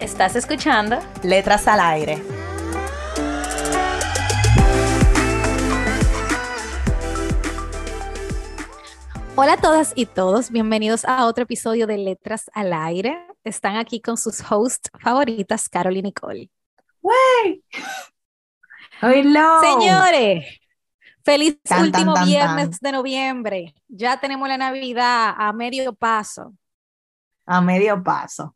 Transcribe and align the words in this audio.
¿Estás 0.00 0.36
escuchando? 0.36 0.98
Letras 1.22 1.66
al 1.66 1.80
aire. 1.80 2.22
Hola 9.36 9.54
a 9.54 9.56
todas 9.56 9.94
y 9.96 10.04
todos, 10.04 10.50
bienvenidos 10.50 11.06
a 11.06 11.24
otro 11.24 11.44
episodio 11.44 11.86
de 11.86 11.96
Letras 11.96 12.50
al 12.52 12.74
Aire. 12.74 13.26
Están 13.42 13.76
aquí 13.76 14.02
con 14.02 14.18
sus 14.18 14.42
hosts 14.50 14.90
favoritas, 15.00 15.66
Carol 15.70 15.96
y 15.96 16.02
Nicole. 16.02 16.50
¡Wey! 17.00 17.64
¡Hello! 19.00 19.62
Señores, 19.62 20.60
feliz 21.24 21.58
último 21.70 22.12
viernes 22.26 22.80
de 22.80 22.92
noviembre. 22.92 23.74
Ya 23.88 24.20
tenemos 24.20 24.46
la 24.46 24.58
Navidad 24.58 25.34
a 25.38 25.54
medio 25.54 25.94
paso. 25.94 26.52
A 27.46 27.62
medio 27.62 28.02
paso. 28.02 28.54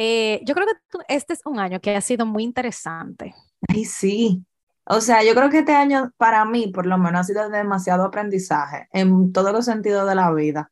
Eh, 0.00 0.40
yo 0.44 0.54
creo 0.54 0.64
que 0.68 0.98
este 1.08 1.32
es 1.32 1.40
un 1.44 1.58
año 1.58 1.80
que 1.80 1.96
ha 1.96 2.00
sido 2.00 2.24
muy 2.24 2.44
interesante. 2.44 3.34
Ay, 3.66 3.84
sí. 3.84 4.46
O 4.84 5.00
sea, 5.00 5.24
yo 5.24 5.34
creo 5.34 5.50
que 5.50 5.58
este 5.58 5.74
año 5.74 6.12
para 6.16 6.44
mí, 6.44 6.68
por 6.68 6.86
lo 6.86 6.96
menos, 6.98 7.22
ha 7.22 7.24
sido 7.24 7.50
demasiado 7.50 8.04
aprendizaje 8.04 8.88
en 8.92 9.32
todos 9.32 9.52
los 9.52 9.64
sentidos 9.64 10.08
de 10.08 10.14
la 10.14 10.32
vida. 10.32 10.70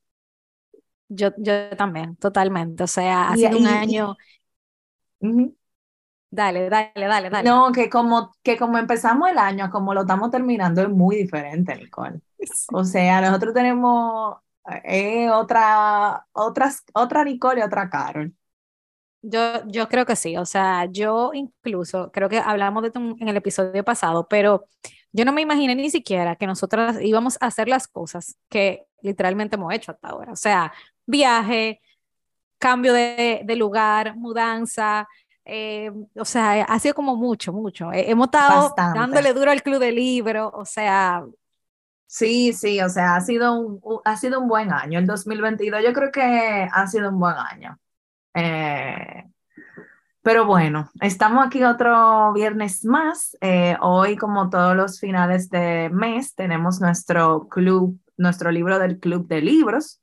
Yo, 1.09 1.31
yo 1.39 1.71
también, 1.77 2.15
totalmente. 2.15 2.85
O 2.85 2.87
sea, 2.87 3.31
ha 3.31 3.35
sido 3.35 3.59
un 3.59 3.67
año. 3.67 4.17
Dale, 6.31 6.71
dale, 6.71 6.93
dale, 6.95 7.29
dale. 7.29 7.49
No, 7.49 7.73
que 7.73 7.91
como, 7.91 8.33
que 8.45 8.57
como 8.57 8.79
empezamos 8.79 9.29
el 9.29 9.39
año, 9.39 9.71
como 9.73 9.93
lo 9.93 10.03
estamos 10.03 10.31
terminando, 10.31 10.83
es 10.83 10.89
muy 10.89 11.17
diferente, 11.17 11.75
Nicole. 11.75 12.21
O 12.73 12.85
sea, 12.85 13.21
nosotros 13.21 13.53
tenemos 13.53 14.37
eh, 14.85 15.29
otra, 15.31 16.29
otras, 16.31 16.85
otra 16.95 17.25
Nicole 17.25 17.59
y 17.59 17.65
otra 17.65 17.91
Carol. 17.91 18.33
Yo, 19.29 19.67
yo 19.67 19.89
creo 19.89 20.07
que 20.07 20.17
sí, 20.17 20.37
o 20.37 20.45
sea, 20.45 20.87
yo 20.87 21.33
incluso, 21.35 22.11
creo 22.13 22.29
que 22.29 22.39
hablamos 22.39 22.83
de 22.83 22.89
esto 22.89 23.01
en 23.01 23.29
el 23.29 23.37
episodio 23.37 23.85
pasado, 23.85 24.29
pero 24.29 24.69
yo 25.13 25.25
no 25.25 25.33
me 25.33 25.43
imaginé 25.43 25.75
ni 25.75 25.91
siquiera 25.91 26.37
que 26.37 26.47
nosotras 26.47 26.99
íbamos 27.03 27.37
a 27.41 27.47
hacer 27.47 27.69
las 27.69 27.89
cosas 27.89 28.37
que 28.49 28.87
literalmente 29.03 29.57
hemos 29.57 29.73
hecho 29.75 29.93
hasta 29.93 30.09
ahora. 30.09 30.33
O 30.33 30.37
sea, 30.37 30.73
viaje, 31.07 31.81
cambio 32.59 32.93
de, 32.93 33.41
de 33.45 33.57
lugar, 33.57 34.17
mudanza, 34.17 35.09
eh, 35.49 35.93
o 36.17 36.25
sea, 36.25 36.65
ha 36.65 36.79
sido 36.81 36.95
como 36.95 37.15
mucho, 37.15 37.53
mucho. 37.53 37.91
Hemos 37.93 38.27
estado 38.27 38.75
dándole 38.77 39.33
duro 39.33 39.53
al 39.53 39.63
club 39.63 39.79
de 39.79 39.93
libro, 39.93 40.51
o 40.53 40.65
sea. 40.65 41.25
Sí, 42.09 42.53
sí, 42.53 42.81
o 42.81 42.89
sea, 42.89 43.15
ha 43.15 43.21
sido 43.21 43.55
un, 43.55 43.81
ha 44.05 44.17
sido 44.17 44.41
un 44.41 44.49
buen 44.49 44.73
año. 44.73 44.99
El 44.99 45.07
2022 45.07 45.83
yo 45.85 45.93
creo 45.93 46.11
que 46.11 46.69
ha 46.71 46.87
sido 46.89 47.11
un 47.11 47.21
buen 47.21 47.37
año. 47.37 47.79
Eh, 48.37 49.25
pero 50.21 50.45
bueno, 50.45 50.91
estamos 51.01 51.47
aquí 51.47 51.65
otro 51.65 52.33
viernes 52.35 52.85
más. 52.85 53.37
Eh, 53.41 53.77
hoy, 53.81 54.17
como 54.17 54.51
todos 54.51 54.77
los 54.77 55.01
finales 55.01 55.49
de 55.51 55.89
mes, 55.91 56.35
tenemos 56.35 56.81
nuestro 56.81 57.49
club, 57.49 57.99
nuestro 58.17 58.51
libro 58.51 58.79
del 58.79 58.99
club 59.01 59.27
de 59.27 59.41
libros. 59.41 60.03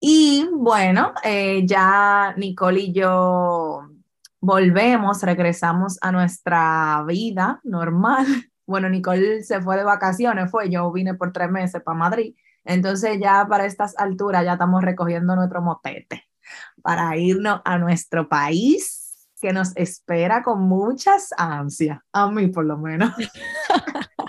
Y 0.00 0.48
bueno, 0.52 1.12
eh, 1.22 1.64
ya 1.66 2.34
Nicole 2.36 2.80
y 2.80 2.92
yo 2.92 3.82
volvemos, 4.40 5.22
regresamos 5.22 5.98
a 6.02 6.12
nuestra 6.12 7.04
vida 7.06 7.60
normal. 7.64 8.26
Bueno, 8.66 8.88
Nicole 8.88 9.42
se 9.42 9.60
fue 9.60 9.76
de 9.76 9.82
vacaciones, 9.82 10.48
fue, 10.48 10.70
yo 10.70 10.92
vine 10.92 11.14
por 11.14 11.32
tres 11.32 11.50
meses 11.50 11.82
para 11.82 11.98
Madrid. 11.98 12.36
Entonces 12.64 13.18
ya 13.20 13.44
para 13.48 13.66
estas 13.66 13.98
alturas 13.98 14.44
ya 14.44 14.52
estamos 14.52 14.84
recogiendo 14.84 15.34
nuestro 15.34 15.60
motete 15.60 16.29
para 16.82 17.16
irnos 17.16 17.60
a 17.64 17.78
nuestro 17.78 18.28
país 18.28 19.28
que 19.40 19.52
nos 19.52 19.76
espera 19.76 20.42
con 20.42 20.62
muchas 20.62 21.32
ansias, 21.36 21.98
a 22.12 22.30
mí 22.30 22.48
por 22.48 22.64
lo 22.66 22.76
menos. 22.76 23.12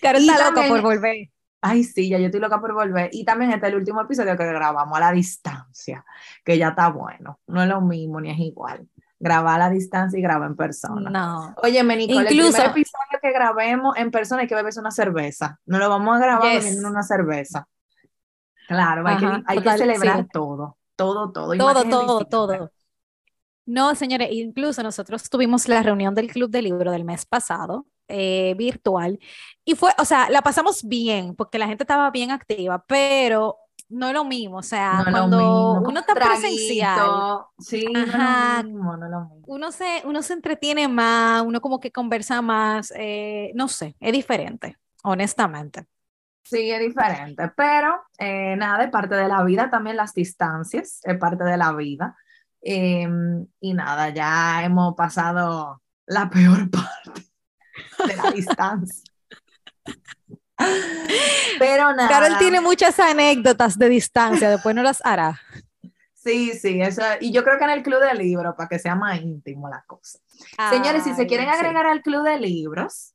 Caro 0.00 0.18
está 0.18 0.50
loca 0.50 0.68
por 0.68 0.82
volver. 0.82 1.30
Ay, 1.60 1.82
sí, 1.82 2.08
ya 2.08 2.18
yo 2.18 2.26
estoy 2.26 2.40
loca 2.40 2.60
por 2.60 2.72
volver. 2.72 3.10
Y 3.12 3.24
también 3.24 3.50
este 3.50 3.66
es 3.66 3.72
el 3.72 3.78
último 3.78 4.00
episodio 4.00 4.36
que 4.36 4.46
grabamos 4.46 4.96
a 4.96 5.00
la 5.00 5.10
distancia, 5.12 6.04
que 6.44 6.56
ya 6.56 6.68
está 6.68 6.88
bueno. 6.90 7.40
No 7.48 7.62
es 7.62 7.68
lo 7.68 7.80
mismo 7.80 8.20
ni 8.20 8.30
es 8.30 8.38
igual. 8.38 8.88
Grabar 9.18 9.56
a 9.56 9.58
la 9.58 9.70
distancia 9.70 10.16
y 10.16 10.22
grabar 10.22 10.48
en 10.48 10.56
persona. 10.56 11.10
No. 11.10 11.54
Oye, 11.64 11.82
Nicole, 11.82 12.30
Incluso... 12.30 12.48
el 12.48 12.52
primer 12.52 12.70
episodio 12.70 13.18
que 13.20 13.32
grabemos 13.32 13.96
en 13.96 14.12
persona 14.12 14.42
hay 14.42 14.46
que 14.46 14.54
beberse 14.54 14.78
una 14.78 14.92
cerveza. 14.92 15.58
No 15.66 15.78
lo 15.78 15.88
vamos 15.88 16.16
a 16.16 16.20
grabar 16.20 16.54
bebiendo 16.54 16.88
una 16.88 17.02
cerveza. 17.02 17.66
Claro, 18.68 19.02
hay, 19.06 19.16
que, 19.62 19.78
celebrar 19.78 20.28
todo, 20.30 20.76
todo, 20.94 21.32
todo. 21.32 21.56
Todo, 21.56 21.84
todo, 21.84 22.24
todo. 22.26 22.70
No, 23.64 23.94
señores, 23.94 24.28
incluso 24.30 24.82
nosotros 24.82 25.30
tuvimos 25.30 25.68
la 25.68 25.82
reunión 25.82 26.14
del 26.14 26.30
Club 26.30 26.50
de 26.50 26.60
Libro 26.60 26.92
del 26.92 27.04
mes 27.04 27.24
pasado, 27.24 27.86
eh, 28.08 28.54
virtual, 28.58 29.18
y 29.64 29.74
fue, 29.74 29.90
o 29.98 30.04
sea, 30.04 30.28
la 30.28 30.42
pasamos 30.42 30.86
bien, 30.86 31.34
porque 31.34 31.58
la 31.58 31.66
gente 31.66 31.84
estaba 31.84 32.10
bien 32.10 32.30
activa, 32.30 32.84
pero 32.86 33.56
no 33.88 34.08
es 34.08 34.12
lo 34.12 34.24
mismo, 34.26 34.58
o 34.58 34.62
sea, 34.62 35.02
cuando 35.10 35.80
uno 35.80 36.00
está 36.00 36.14
presencial, 36.14 37.40
sí, 37.58 37.86
no, 37.86 38.62
mismo, 38.64 38.98
no 38.98 39.08
lo 39.08 39.20
mismo. 39.20 39.44
Uno, 39.46 39.72
se, 39.72 40.02
uno 40.04 40.20
se 40.20 40.34
entretiene 40.34 40.88
más, 40.88 41.42
uno 41.42 41.62
como 41.62 41.80
que 41.80 41.90
conversa 41.90 42.42
más, 42.42 42.92
eh, 42.96 43.50
no 43.54 43.66
sé, 43.66 43.96
es 43.98 44.12
diferente, 44.12 44.76
honestamente. 45.04 45.86
Sí, 46.48 46.70
es 46.70 46.80
diferente, 46.80 47.52
pero 47.54 48.04
eh, 48.18 48.56
nada, 48.56 48.84
es 48.84 48.90
parte 48.90 49.14
de 49.14 49.28
la 49.28 49.44
vida, 49.44 49.68
también 49.68 49.96
las 49.96 50.14
distancias, 50.14 51.00
es 51.02 51.18
parte 51.18 51.44
de 51.44 51.58
la 51.58 51.74
vida. 51.74 52.16
Em, 52.62 53.46
y 53.60 53.74
nada, 53.74 54.08
ya 54.08 54.64
hemos 54.64 54.94
pasado 54.94 55.82
la 56.06 56.30
peor 56.30 56.70
parte 56.70 57.22
de 58.06 58.16
la 58.16 58.30
distancia. 58.30 59.04
Pero 61.58 61.92
nada. 61.94 62.08
Carol 62.08 62.38
tiene 62.38 62.62
muchas 62.62 62.98
anécdotas 62.98 63.78
de 63.78 63.90
distancia, 63.90 64.48
después 64.48 64.74
no 64.74 64.82
las 64.82 65.04
hará. 65.04 65.38
Sí, 66.14 66.52
sí, 66.54 66.80
eso, 66.80 67.02
y 67.20 67.30
yo 67.30 67.44
creo 67.44 67.58
que 67.58 67.64
en 67.64 67.70
el 67.70 67.82
club 67.82 68.00
de 68.00 68.14
libros, 68.14 68.54
para 68.56 68.70
que 68.70 68.78
sea 68.78 68.94
más 68.94 69.20
íntimo 69.20 69.68
la 69.68 69.84
cosa. 69.86 70.18
Señores, 70.70 71.04
si 71.04 71.14
se 71.14 71.26
quieren 71.26 71.48
agregar 71.50 71.86
al 71.86 72.00
club 72.00 72.22
de 72.22 72.38
libros, 72.38 73.14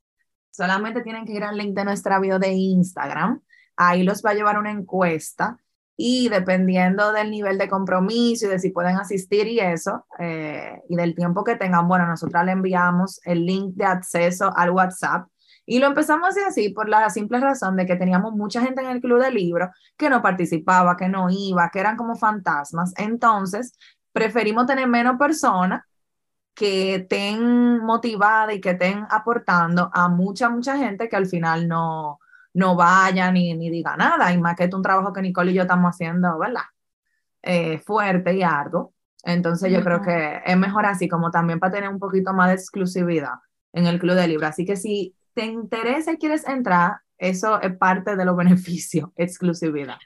Solamente 0.54 1.02
tienen 1.02 1.24
que 1.24 1.32
ir 1.32 1.42
al 1.42 1.56
link 1.56 1.74
de 1.74 1.84
nuestra 1.84 2.20
bio 2.20 2.38
de 2.38 2.52
Instagram. 2.52 3.40
Ahí 3.76 4.04
los 4.04 4.22
va 4.22 4.30
a 4.30 4.34
llevar 4.34 4.56
una 4.56 4.70
encuesta 4.70 5.58
y 5.96 6.28
dependiendo 6.28 7.12
del 7.12 7.32
nivel 7.32 7.58
de 7.58 7.68
compromiso 7.68 8.46
y 8.46 8.50
de 8.50 8.60
si 8.60 8.70
pueden 8.70 8.96
asistir 8.96 9.48
y 9.48 9.58
eso, 9.58 10.06
eh, 10.20 10.80
y 10.88 10.94
del 10.94 11.16
tiempo 11.16 11.42
que 11.42 11.56
tengan, 11.56 11.88
bueno, 11.88 12.06
nosotros 12.06 12.44
le 12.44 12.52
enviamos 12.52 13.20
el 13.24 13.44
link 13.44 13.74
de 13.74 13.84
acceso 13.84 14.56
al 14.56 14.70
WhatsApp 14.70 15.26
y 15.66 15.80
lo 15.80 15.88
empezamos 15.88 16.36
así 16.46 16.68
por 16.68 16.88
la 16.88 17.10
simple 17.10 17.40
razón 17.40 17.74
de 17.74 17.86
que 17.86 17.96
teníamos 17.96 18.32
mucha 18.34 18.60
gente 18.60 18.80
en 18.80 18.90
el 18.90 19.00
club 19.00 19.20
de 19.20 19.32
libro 19.32 19.72
que 19.96 20.08
no 20.08 20.22
participaba, 20.22 20.96
que 20.96 21.08
no 21.08 21.30
iba, 21.30 21.68
que 21.70 21.80
eran 21.80 21.96
como 21.96 22.14
fantasmas. 22.14 22.92
Entonces, 22.96 23.76
preferimos 24.12 24.66
tener 24.66 24.86
menos 24.86 25.16
personas 25.18 25.82
que 26.54 26.96
estén 26.96 27.78
motivadas 27.84 28.54
y 28.54 28.60
que 28.60 28.70
estén 28.70 29.06
aportando 29.10 29.90
a 29.92 30.08
mucha, 30.08 30.48
mucha 30.48 30.76
gente 30.78 31.08
que 31.08 31.16
al 31.16 31.26
final 31.26 31.68
no, 31.68 32.20
no 32.54 32.76
vaya 32.76 33.30
ni, 33.32 33.54
ni 33.54 33.70
diga 33.70 33.96
nada. 33.96 34.32
Y 34.32 34.38
más 34.38 34.56
que 34.56 34.64
es 34.64 34.74
un 34.74 34.82
trabajo 34.82 35.12
que 35.12 35.22
Nicole 35.22 35.50
y 35.52 35.54
yo 35.54 35.62
estamos 35.62 35.94
haciendo, 35.94 36.38
¿verdad? 36.38 36.62
Eh, 37.42 37.78
fuerte 37.78 38.34
y 38.34 38.42
arduo. 38.42 38.94
Entonces 39.24 39.72
yo 39.72 39.82
creo 39.82 40.02
que 40.02 40.42
es 40.44 40.56
mejor 40.56 40.86
así, 40.86 41.08
como 41.08 41.30
también 41.30 41.58
para 41.58 41.72
tener 41.72 41.88
un 41.88 41.98
poquito 41.98 42.32
más 42.32 42.48
de 42.48 42.54
exclusividad 42.54 43.34
en 43.72 43.86
el 43.86 43.98
Club 43.98 44.14
de 44.14 44.28
Libro. 44.28 44.46
Así 44.46 44.64
que 44.64 44.76
si 44.76 45.14
te 45.34 45.44
interesa 45.46 46.12
y 46.12 46.18
quieres 46.18 46.46
entrar, 46.46 46.98
eso 47.18 47.60
es 47.60 47.76
parte 47.76 48.16
de 48.16 48.24
los 48.24 48.36
beneficios, 48.38 49.10
exclusividad. 49.16 49.98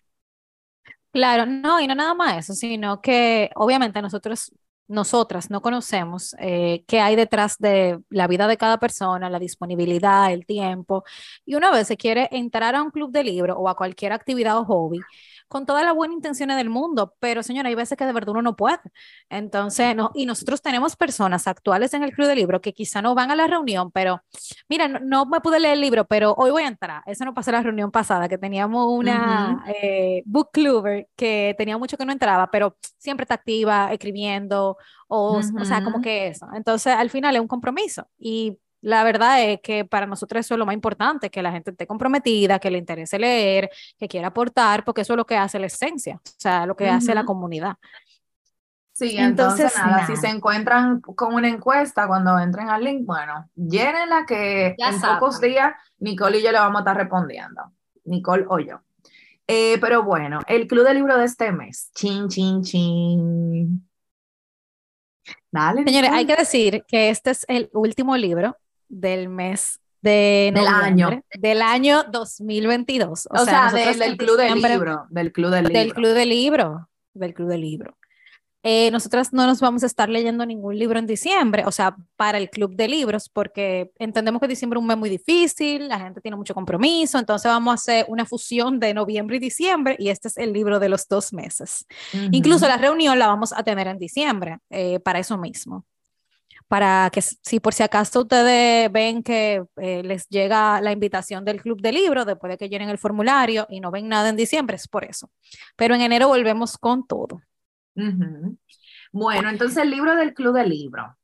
Claro, 1.13 1.47
no, 1.47 1.81
y 1.81 1.87
no 1.87 1.95
nada 1.95 2.15
más 2.15 2.39
eso, 2.39 2.55
sino 2.55 3.01
que 3.01 3.51
obviamente 3.57 4.01
nosotros 4.03 4.53
nosotras 4.89 5.51
no 5.51 5.61
conocemos 5.63 6.35
eh, 6.39 6.85
qué 6.87 7.01
hay 7.01 7.15
detrás 7.17 7.59
de 7.59 8.01
la 8.11 8.27
vida 8.27 8.49
de 8.49 8.57
cada 8.57 8.79
persona, 8.79 9.31
la 9.31 9.39
disponibilidad, 9.39 10.33
el 10.33 10.47
tiempo. 10.47 11.05
Y 11.45 11.55
una 11.55 11.71
vez 11.71 11.87
se 11.87 11.97
quiere 11.97 12.29
entrar 12.33 12.75
a 12.75 12.83
un 12.83 12.91
club 12.91 13.13
de 13.13 13.23
libro 13.25 13.57
o 13.59 13.69
a 13.69 13.77
cualquier 13.77 14.13
actividad 14.13 14.59
o 14.59 14.65
hobby, 14.65 15.01
con 15.49 15.67
toda 15.67 15.83
la 15.83 15.93
buena 15.93 16.15
intención 16.15 16.49
del 16.49 16.71
mundo, 16.71 17.15
pero 17.21 17.43
señora, 17.43 17.69
hay 17.69 17.75
veces 17.75 17.97
que 17.99 18.05
de 18.07 18.13
verdad 18.13 18.31
uno 18.31 18.43
no 18.43 18.57
puede. 18.57 18.79
Entonces, 19.31 19.95
no, 19.97 20.11
y 20.15 20.27
nosotros 20.27 20.63
tenemos 20.63 20.97
personas 20.97 21.47
actuales 21.47 21.95
en 21.95 22.03
el 22.03 22.13
club 22.13 22.29
de 22.29 22.37
libro 22.37 22.61
que 22.61 22.73
quizá 22.73 23.03
no 23.03 23.15
van 23.15 23.31
a 23.31 23.37
la 23.37 23.47
reunión, 23.47 23.91
pero 23.91 24.23
mira, 24.69 24.89
no, 24.89 25.27
me 25.27 25.41
pude 25.41 25.61
leer 25.61 25.75
el 25.75 25.81
libro, 25.81 26.07
pero 26.07 26.35
hoy 26.35 26.51
voy 26.51 26.63
a 26.63 26.69
entrar. 26.69 27.03
Eso 27.07 27.25
no 27.25 27.35
pasó 27.35 27.51
en 27.51 27.57
la 27.57 27.63
reunión 27.63 27.91
pasada, 27.91 28.29
que 28.29 28.39
teníamos 28.39 28.87
una 28.91 29.65
eh, 29.83 30.23
book 30.27 30.51
cluber 30.53 31.09
que 31.17 31.55
tenía 31.59 31.79
mucho 31.79 31.97
que 31.97 32.05
no 32.07 32.13
entraba, 32.13 32.51
pero 32.51 32.77
siempre 32.99 33.25
está 33.25 33.35
activa, 33.35 33.93
escribiendo, 33.93 34.78
o, 35.09 35.39
o 35.39 35.65
sea, 35.65 35.83
como 35.83 36.01
que 36.01 36.29
eso. 36.29 36.47
Entonces, 36.55 36.95
al 36.95 37.11
final 37.11 37.35
es 37.35 37.41
un 37.41 37.49
compromiso 37.49 38.09
y 38.19 38.59
la 38.81 39.03
verdad 39.03 39.43
es 39.43 39.61
que 39.61 39.85
para 39.85 40.07
nosotros 40.07 40.41
eso 40.45 40.55
es 40.55 40.59
lo 40.59 40.67
más 40.67 40.75
importante, 40.75 41.31
que 41.31 41.43
la 41.43 41.53
gente 41.53 41.73
esté 41.73 41.87
comprometida, 41.87 42.59
que 42.59 42.71
le 42.71 42.79
interese 42.79 43.19
leer, 43.19 43.71
que 43.99 44.09
quiera 44.09 44.29
aportar, 44.29 44.85
porque 44.85 45.01
eso 45.01 45.15
es 45.15 45.17
lo 45.17 45.27
que 45.27 45.37
hace 45.37 45.59
la 45.59 45.67
esencia, 45.67 46.21
o 46.25 46.31
sea, 46.39 46.67
lo 46.67 46.77
que 46.77 46.89
hace 46.89 47.15
la 47.15 47.25
comunidad. 47.25 47.77
Sí, 48.93 49.17
entonces, 49.17 49.73
nada, 49.77 50.07
si 50.07 50.17
se 50.17 50.27
encuentran 50.27 51.01
con 51.01 51.33
una 51.33 51.49
encuesta 51.49 52.09
cuando 52.09 52.37
entren 52.39 52.69
al 52.69 52.83
link, 52.83 53.07
bueno, 53.07 53.49
llénenla 53.55 54.27
que 54.27 54.75
en 54.77 55.01
pocos 55.01 55.41
días 55.41 55.73
Nicole 55.99 56.39
y 56.39 56.43
yo 56.43 56.51
le 56.51 56.59
vamos 56.59 56.79
a 56.79 56.81
estar 56.81 56.97
respondiendo. 56.97 57.73
Nicole 58.05 58.45
o 58.49 58.59
yo. 58.59 58.81
Eh, 59.47 59.79
pero 59.81 60.03
bueno, 60.03 60.41
el 60.49 60.67
club 60.67 60.85
de 60.85 60.95
libro 60.95 61.17
de 61.17 61.27
este 61.27 61.53
mes. 61.53 61.91
Chin, 61.95 62.29
chin, 62.29 62.63
chin. 62.63 63.88
Dale. 65.51 65.85
Señores, 65.85 66.11
hay 66.13 66.27
que 66.27 66.37
decir 66.37 66.85
que 66.87 67.11
este 67.11 67.31
es 67.31 67.45
el 67.49 67.71
último 67.73 68.17
libro 68.17 68.57
del 68.89 69.29
mes 69.29 69.81
de 70.01 70.53
del 70.55 70.67
año. 70.67 71.23
del 71.35 71.63
año 71.63 72.05
2022 72.05 73.29
o, 73.31 73.39
sea, 73.45 73.73
del, 73.73 74.17
club 74.17 74.37
del 74.37 74.55
libro 74.55 75.07
del 75.11 75.33
club 75.33 75.51
del 75.51 75.65
libro. 75.65 75.81
del 75.81 75.93
club 75.95 76.13
del 76.13 76.29
libro 76.29 76.89
del 77.15 77.35
club 77.35 77.49
del 77.49 77.61
libro 77.61 77.98
eh, 78.71 78.91
nosotras 78.91 79.33
no 79.33 79.47
nos 79.47 79.63
vamos 79.63 79.83
a 79.83 79.87
estar 79.87 80.11
leyendo 80.11 80.45
ningún 80.45 80.79
libro 80.79 80.99
en 80.99 81.07
diciembre, 81.07 81.65
o 81.65 81.73
sea, 81.73 81.97
para 82.17 82.37
el 82.37 82.51
club 82.51 82.77
de 82.77 82.87
libros, 82.87 83.31
porque 83.31 83.93
entendemos 83.99 84.43
que 84.43 84.47
diciembre 84.47 84.79
es 84.79 84.83
un 84.83 84.87
mes 84.87 84.99
muy 84.99 85.09
difícil, 85.09 85.89
la 85.89 85.99
gente 85.99 86.21
tiene 86.21 86.37
mucho 86.37 86.53
compromiso, 86.53 87.19
entonces 87.19 87.51
vamos 87.51 87.73
a 87.73 87.75
hacer 87.77 88.05
una 88.09 88.27
fusión 88.27 88.79
de 88.79 88.93
noviembre 88.93 89.39
y 89.39 89.41
diciembre 89.41 89.97
y 89.99 90.11
este 90.11 90.29
es 90.29 90.37
el 90.37 90.53
libro 90.53 90.79
de 90.81 90.91
los 90.91 91.09
dos 91.09 91.33
meses. 91.33 91.87
Incluso 92.31 92.69
la 92.69 92.77
reunión 92.77 93.19
la 93.19 93.29
vamos 93.29 93.55
a 93.55 93.63
tener 93.63 93.87
en 93.87 93.99
diciembre, 93.99 94.59
eh, 94.69 95.01
para 95.01 95.19
eso 95.19 95.39
mismo 95.39 95.87
para 96.67 97.09
que 97.11 97.23
si 97.23 97.61
por 97.61 97.73
si 97.73 97.83
acaso 97.83 98.21
ustedes 98.21 98.93
ven 98.93 99.23
que 99.23 99.65
eh, 99.79 100.03
les 100.03 100.29
llega 100.29 100.83
la 100.83 100.93
invitación 100.93 101.43
del 101.43 101.63
club 101.63 101.81
de 101.81 101.93
libro 101.93 102.27
después 102.27 102.51
de 102.51 102.59
que 102.59 102.69
llenen 102.69 102.91
el 102.91 102.99
formulario 102.99 103.67
y 103.71 103.81
no 103.81 103.91
ven 103.91 104.09
nada 104.09 104.29
en 104.29 104.37
diciembre, 104.37 104.77
es 104.77 104.87
por 104.87 105.07
eso. 105.07 105.31
Pero 105.75 105.95
en 105.95 106.03
enero 106.03 106.29
volvemos 106.29 106.77
con 106.77 107.07
todo. 107.07 107.41
Bueno, 109.13 109.49
entonces 109.49 109.79
el 109.79 109.91
libro 109.91 110.15
del 110.15 110.35
club 110.35 110.55
de 110.55 110.67
libro 110.67 111.17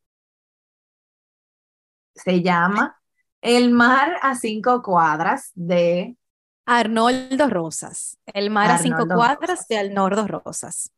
se 2.13 2.41
llama 2.41 2.99
El 3.41 3.71
mar 3.71 4.17
a 4.21 4.35
cinco 4.35 4.81
cuadras 4.81 5.51
de 5.53 6.15
Arnoldo 6.65 7.47
Rosas. 7.47 8.17
El 8.33 8.49
mar 8.49 8.71
a 8.71 8.77
cinco 8.77 9.07
cuadras 9.07 9.67
de 9.67 9.77
Arnoldo 9.77 10.27
Rosas. 10.27 10.91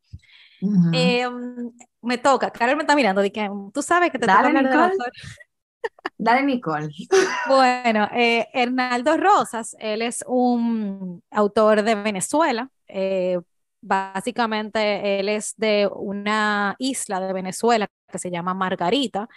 Em, 0.62 1.72
me 2.02 2.18
toca, 2.18 2.50
Carol 2.52 2.78
me 2.78 2.84
está 2.84 2.96
mirando, 2.96 3.22
que 3.22 3.50
tú 3.74 3.82
sabes 3.82 4.12
que 4.12 4.18
te 4.18 4.26
Dale, 4.26 4.50
toca 4.50 4.62
Nicole. 4.62 4.94
Dale, 6.18 6.44
Nicole. 6.44 6.90
Bueno, 7.48 8.08
eh, 8.14 8.48
Hernaldo 8.54 9.18
Rosas, 9.18 9.76
él 9.80 10.02
es 10.02 10.24
un 10.28 11.22
autor 11.30 11.84
de 11.84 11.96
Venezuela. 11.96 12.70
Eh, 12.88 13.40
básicamente, 13.82 15.20
él 15.20 15.30
es 15.30 15.54
de 15.58 15.90
una 15.94 16.76
isla 16.80 17.20
de 17.20 17.34
Venezuela 17.34 17.88
que 18.12 18.20
se 18.20 18.32
llama 18.32 18.54
Margarita 18.54 19.28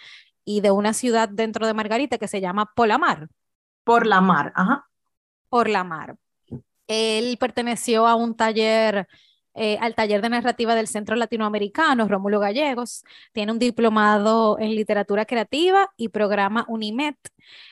y 0.44 0.60
de 0.60 0.70
una 0.70 0.92
ciudad 0.92 1.28
dentro 1.28 1.66
de 1.66 1.75
Margarita 1.75 2.19
que 2.19 2.28
se 2.28 2.40
llama 2.40 2.70
Polamar. 2.75 3.28
Por 3.84 4.06
la 4.06 4.20
mar, 4.20 4.52
ajá. 4.54 4.87
Por 5.48 5.69
la 5.69 5.84
mar. 5.84 6.16
Él 6.87 7.37
perteneció 7.38 8.06
a 8.06 8.14
un 8.14 8.37
taller 8.37 9.06
eh, 9.55 9.79
al 9.81 9.94
taller 9.94 10.23
de 10.23 10.29
narrativa 10.29 10.75
del 10.75 10.87
Centro 10.87 11.17
Latinoamericano, 11.17 12.06
Rómulo 12.08 12.41
Gallegos. 12.41 13.05
Tiene 13.32 13.52
un 13.52 13.58
diplomado 13.58 14.58
en 14.58 14.75
literatura 14.75 15.25
creativa 15.25 15.91
y 15.97 16.08
programa 16.08 16.64
UNIMED. 16.69 17.14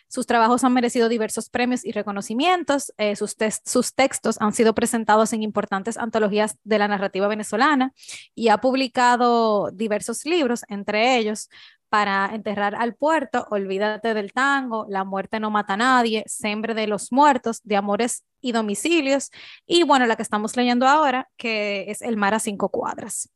Sus 0.08 0.26
trabajos 0.26 0.64
han 0.64 0.72
merecido 0.72 1.08
diversos 1.08 1.50
premios 1.50 1.84
y 1.84 1.92
reconocimientos. 1.92 2.92
Eh, 2.96 3.14
sus, 3.14 3.36
sus 3.64 3.94
textos 3.94 4.40
han 4.40 4.52
sido 4.52 4.74
presentados 4.74 5.32
en 5.32 5.42
importantes 5.42 5.98
antologías 5.98 6.56
de 6.64 6.78
la 6.78 6.88
narrativa 6.88 7.28
venezolana 7.28 7.92
y 8.34 8.48
ha 8.48 8.58
publicado 8.58 9.70
diversos 9.70 10.24
libros, 10.24 10.64
entre 10.68 11.16
ellos 11.18 11.48
para 11.88 12.30
enterrar 12.34 12.74
al 12.74 12.94
puerto, 12.94 13.46
olvídate 13.50 14.14
del 14.14 14.32
tango, 14.32 14.86
la 14.88 15.04
muerte 15.04 15.40
no 15.40 15.50
mata 15.50 15.74
a 15.74 15.78
nadie, 15.78 16.24
sembre 16.26 16.74
de 16.74 16.86
los 16.86 17.12
muertos, 17.12 17.60
de 17.64 17.76
amores 17.76 18.24
y 18.40 18.52
domicilios, 18.52 19.30
y 19.66 19.82
bueno, 19.84 20.06
la 20.06 20.16
que 20.16 20.22
estamos 20.22 20.56
leyendo 20.56 20.86
ahora, 20.86 21.28
que 21.36 21.86
es 21.88 22.02
El 22.02 22.16
mar 22.16 22.34
a 22.34 22.38
cinco 22.38 22.68
cuadras. 22.68 23.30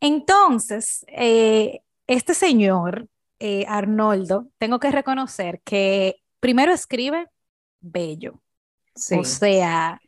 Entonces, 0.00 1.04
eh, 1.08 1.80
este 2.06 2.34
señor, 2.34 3.08
eh, 3.38 3.64
Arnoldo, 3.68 4.48
tengo 4.58 4.78
que 4.78 4.90
reconocer 4.90 5.60
que 5.64 6.16
primero 6.40 6.72
escribe 6.72 7.26
bello. 7.80 8.40
O 9.18 9.24
sea, 9.24 10.00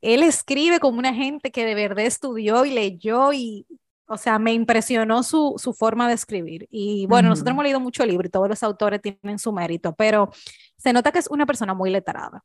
él 0.00 0.22
escribe 0.22 0.80
como 0.80 0.98
una 0.98 1.14
gente 1.14 1.50
que 1.50 1.64
de 1.64 1.74
verdad 1.74 2.04
estudió 2.04 2.64
y 2.64 2.70
leyó 2.70 3.32
y, 3.32 3.66
o 4.12 4.18
sea, 4.18 4.38
me 4.38 4.52
impresionó 4.52 5.22
su, 5.22 5.54
su 5.56 5.72
forma 5.72 6.06
de 6.06 6.14
escribir. 6.14 6.68
Y 6.70 7.06
bueno, 7.06 7.30
nosotros 7.30 7.52
hemos 7.52 7.64
leído 7.64 7.80
mucho 7.80 8.04
libro 8.04 8.26
y 8.26 8.30
todos 8.30 8.48
los 8.48 8.62
autores 8.62 9.00
tienen 9.00 9.38
su 9.38 9.52
mérito, 9.52 9.94
pero 9.94 10.30
se 10.76 10.92
nota 10.92 11.12
que 11.12 11.18
es 11.18 11.28
una 11.28 11.46
persona 11.46 11.72
muy 11.72 11.90
letrada. 11.90 12.44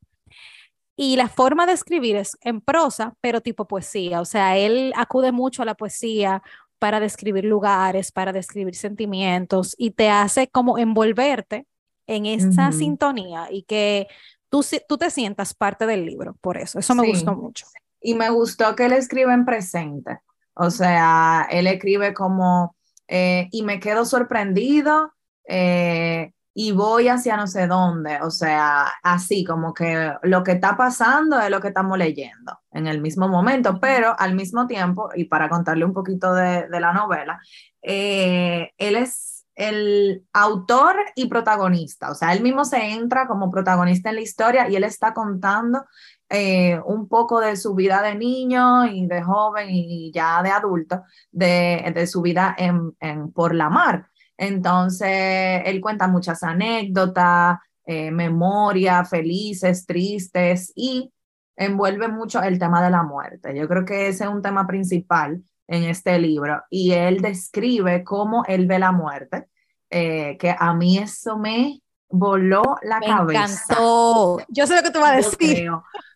Y 0.95 1.15
la 1.17 1.27
forma 1.27 1.65
de 1.65 1.73
escribir 1.73 2.15
es 2.15 2.37
en 2.41 2.61
prosa, 2.61 3.13
pero 3.21 3.41
tipo 3.41 3.67
poesía. 3.67 4.21
O 4.21 4.25
sea, 4.25 4.57
él 4.57 4.93
acude 4.95 5.31
mucho 5.31 5.61
a 5.61 5.65
la 5.65 5.75
poesía 5.75 6.41
para 6.79 6.99
describir 6.99 7.43
lugares, 7.43 8.11
para 8.11 8.31
describir 8.31 8.75
sentimientos 8.75 9.75
y 9.77 9.91
te 9.91 10.09
hace 10.09 10.47
como 10.47 10.77
envolverte 10.77 11.67
en 12.07 12.25
esa 12.25 12.71
sintonía 12.71 13.47
y 13.51 13.63
que 13.63 14.07
tú, 14.49 14.65
tú 14.87 14.97
te 14.97 15.11
sientas 15.11 15.53
parte 15.53 15.85
del 15.85 16.05
libro. 16.05 16.37
Por 16.39 16.57
eso, 16.57 16.79
eso 16.79 16.95
me 16.95 17.07
gustó 17.07 17.35
mucho. 17.35 17.67
Y 17.99 18.13
me 18.13 18.29
gustó 18.29 18.75
que 18.75 18.85
él 18.85 18.93
escribe 18.93 19.33
en 19.33 19.45
presente. 19.45 20.19
O 20.59 20.71
sea, 20.71 21.47
él 21.51 21.67
escribe 21.67 22.13
como, 22.13 22.75
eh, 23.07 23.47
y 23.51 23.63
me 23.63 23.79
quedo 23.79 24.05
sorprendido 24.05 25.13
eh, 25.47 26.31
y 26.53 26.71
voy 26.71 27.07
hacia 27.07 27.37
no 27.37 27.45
sé 27.45 27.67
dónde. 27.67 28.19
O 28.21 28.31
sea, 28.31 28.91
así 29.03 29.43
como 29.43 29.73
que 29.73 30.13
lo 30.23 30.43
que 30.43 30.53
está 30.53 30.75
pasando 30.75 31.39
es 31.39 31.51
lo 31.51 31.61
que 31.61 31.67
estamos 31.67 31.97
leyendo 31.97 32.59
en 32.71 32.87
el 32.87 32.99
mismo 33.01 33.27
momento, 33.27 33.79
pero 33.79 34.15
al 34.17 34.33
mismo 34.33 34.65
tiempo, 34.65 35.09
y 35.15 35.25
para 35.25 35.49
contarle 35.49 35.85
un 35.85 35.93
poquito 35.93 36.33
de, 36.33 36.67
la 36.69 36.91
novela, 36.93 37.39
eh, 37.83 38.71
él 38.77 38.95
es 38.95 39.45
el 39.53 40.23
autor 40.33 40.95
y 41.15 41.27
protagonista, 41.27 42.11
o 42.11 42.15
sea, 42.15 42.31
él 42.31 42.43
mismo 42.43 42.63
se 42.63 42.77
entra 42.91 43.27
como 43.27 43.49
protagonista 43.49 44.09
en 44.09 44.15
la 44.15 44.21
historia 44.21 44.69
y 44.69 44.75
él 44.75 44.83
está 44.83 45.15
contando 45.15 45.83
eh, 46.29 46.79
un 46.85 47.07
poco 47.07 47.39
de 47.39 47.55
su 47.55 47.73
vida 47.73 48.01
de 48.01 48.15
niño 48.15 48.85
y 48.85 49.07
de 49.07 49.21
joven 49.21 49.69
y 49.69 50.11
ya 50.11 50.43
de 50.43 50.49
adulto, 50.49 51.03
de, 51.31 52.05
su 52.07 52.21
vida 52.21 52.55
en, 52.57 53.31
por 53.31 53.55
la 53.55 53.69
mar. 53.69 54.07
Entonces, 54.37 55.61
él 55.65 55.79
cuenta 55.81 56.07
muchas 56.07 56.43
anécdotas, 56.43 57.59
eh, 57.85 58.11
memorias 58.11 59.09
felices, 59.09 59.85
tristes 59.85 60.73
y 60.75 61.11
envuelve 61.55 62.09
mucho 62.09 62.41
el 62.41 62.59
tema 62.59 62.83
de 62.83 62.91
la 62.91 63.03
muerte. 63.03 63.57
Yo 63.57 63.67
creo 63.67 63.85
que 63.85 64.09
ese 64.09 64.25
es 64.25 64.29
un 64.29 64.41
tema 64.41 64.67
principal 64.67 65.41
en 65.67 65.83
este 65.83 66.19
libro 66.19 66.63
y 66.69 66.91
él 66.91 67.21
describe 67.21 68.03
cómo 68.03 68.43
él 68.45 68.67
ve 68.67 68.79
la 68.79 68.91
muerte, 68.91 69.47
eh, 69.89 70.37
que 70.37 70.55
a 70.57 70.73
mí 70.73 70.97
eso 70.97 71.37
me 71.37 71.81
voló 72.09 72.61
la 72.83 72.99
cabeza. 72.99 73.23
Me 73.23 73.33
encantó. 73.33 74.39
Yo 74.49 74.67
sé 74.67 74.75
lo 74.75 74.83
que 74.83 74.91
tú 74.91 74.99
vas 74.99 75.11
a 75.11 75.15
decir. 75.15 75.69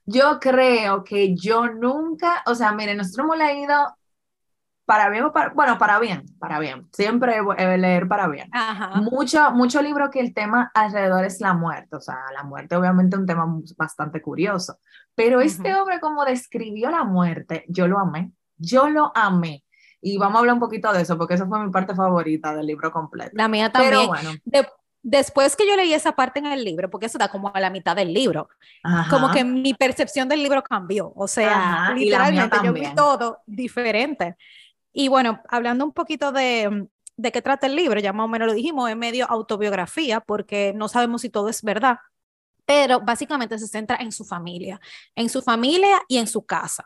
Yo 0.05 0.39
creo 0.39 1.03
que 1.03 1.35
yo 1.35 1.67
nunca, 1.67 2.43
o 2.45 2.55
sea, 2.55 2.71
miren, 2.71 2.97
nosotros 2.97 3.25
hemos 3.25 3.37
leído 3.37 3.95
para 4.85 5.09
bien 5.09 5.23
o 5.23 5.31
para, 5.31 5.53
bueno, 5.53 5.77
para 5.77 5.99
bien, 5.99 6.25
para 6.37 6.59
bien, 6.59 6.87
siempre 6.91 7.37
leer 7.77 8.07
para 8.07 8.27
bien. 8.27 8.49
Mucho, 9.09 9.51
mucho 9.51 9.81
libro 9.81 10.09
que 10.09 10.19
el 10.19 10.33
tema 10.33 10.69
alrededor 10.73 11.23
es 11.23 11.39
la 11.39 11.53
muerte, 11.53 11.95
o 11.95 12.01
sea, 12.01 12.17
la 12.33 12.43
muerte 12.43 12.75
obviamente 12.75 13.15
es 13.15 13.19
un 13.21 13.25
tema 13.25 13.45
bastante 13.77 14.21
curioso, 14.21 14.79
pero 15.15 15.39
este 15.39 15.73
hombre 15.75 15.99
como 16.01 16.25
describió 16.25 16.89
la 16.89 17.03
muerte, 17.03 17.63
yo 17.69 17.87
lo 17.87 17.99
amé, 17.99 18.31
yo 18.57 18.89
lo 18.89 19.11
amé. 19.15 19.63
Y 20.03 20.17
vamos 20.17 20.37
a 20.37 20.39
hablar 20.39 20.55
un 20.55 20.59
poquito 20.59 20.91
de 20.91 21.03
eso, 21.03 21.15
porque 21.15 21.35
esa 21.35 21.45
fue 21.45 21.63
mi 21.63 21.71
parte 21.71 21.93
favorita 21.93 22.55
del 22.55 22.65
libro 22.65 22.91
completo. 22.91 23.31
La 23.33 23.47
mía 23.47 23.71
también. 23.71 23.93
Pero 23.93 24.07
bueno. 24.07 24.31
Después 25.03 25.55
que 25.55 25.67
yo 25.67 25.75
leí 25.75 25.93
esa 25.93 26.13
parte 26.13 26.39
en 26.39 26.45
el 26.45 26.63
libro, 26.63 26.89
porque 26.89 27.07
eso 27.07 27.17
da 27.17 27.29
como 27.29 27.51
a 27.53 27.59
la 27.59 27.69
mitad 27.69 27.95
del 27.95 28.13
libro, 28.13 28.49
como 29.09 29.31
que 29.31 29.43
mi 29.43 29.73
percepción 29.73 30.29
del 30.29 30.43
libro 30.43 30.63
cambió. 30.63 31.11
O 31.15 31.27
sea, 31.27 31.93
literalmente 31.95 32.57
yo 32.63 32.73
vi 32.73 32.93
todo 32.95 33.39
diferente. 33.45 34.35
Y 34.93 35.07
bueno, 35.07 35.41
hablando 35.49 35.85
un 35.85 35.93
poquito 35.93 36.31
de, 36.31 36.87
de 37.15 37.31
qué 37.31 37.41
trata 37.41 37.67
el 37.67 37.75
libro, 37.75 37.99
ya 37.99 38.13
más 38.13 38.25
o 38.25 38.27
menos 38.27 38.47
lo 38.47 38.53
dijimos, 38.53 38.89
es 38.89 38.97
medio 38.97 39.29
autobiografía, 39.29 40.19
porque 40.19 40.73
no 40.75 40.87
sabemos 40.87 41.21
si 41.21 41.29
todo 41.29 41.49
es 41.49 41.63
verdad, 41.63 41.97
pero 42.65 42.99
básicamente 42.99 43.57
se 43.57 43.67
centra 43.67 43.97
en 43.97 44.11
su 44.11 44.25
familia, 44.25 44.79
en 45.15 45.29
su 45.29 45.41
familia 45.41 46.01
y 46.07 46.17
en 46.17 46.27
su 46.27 46.45
casa. 46.45 46.85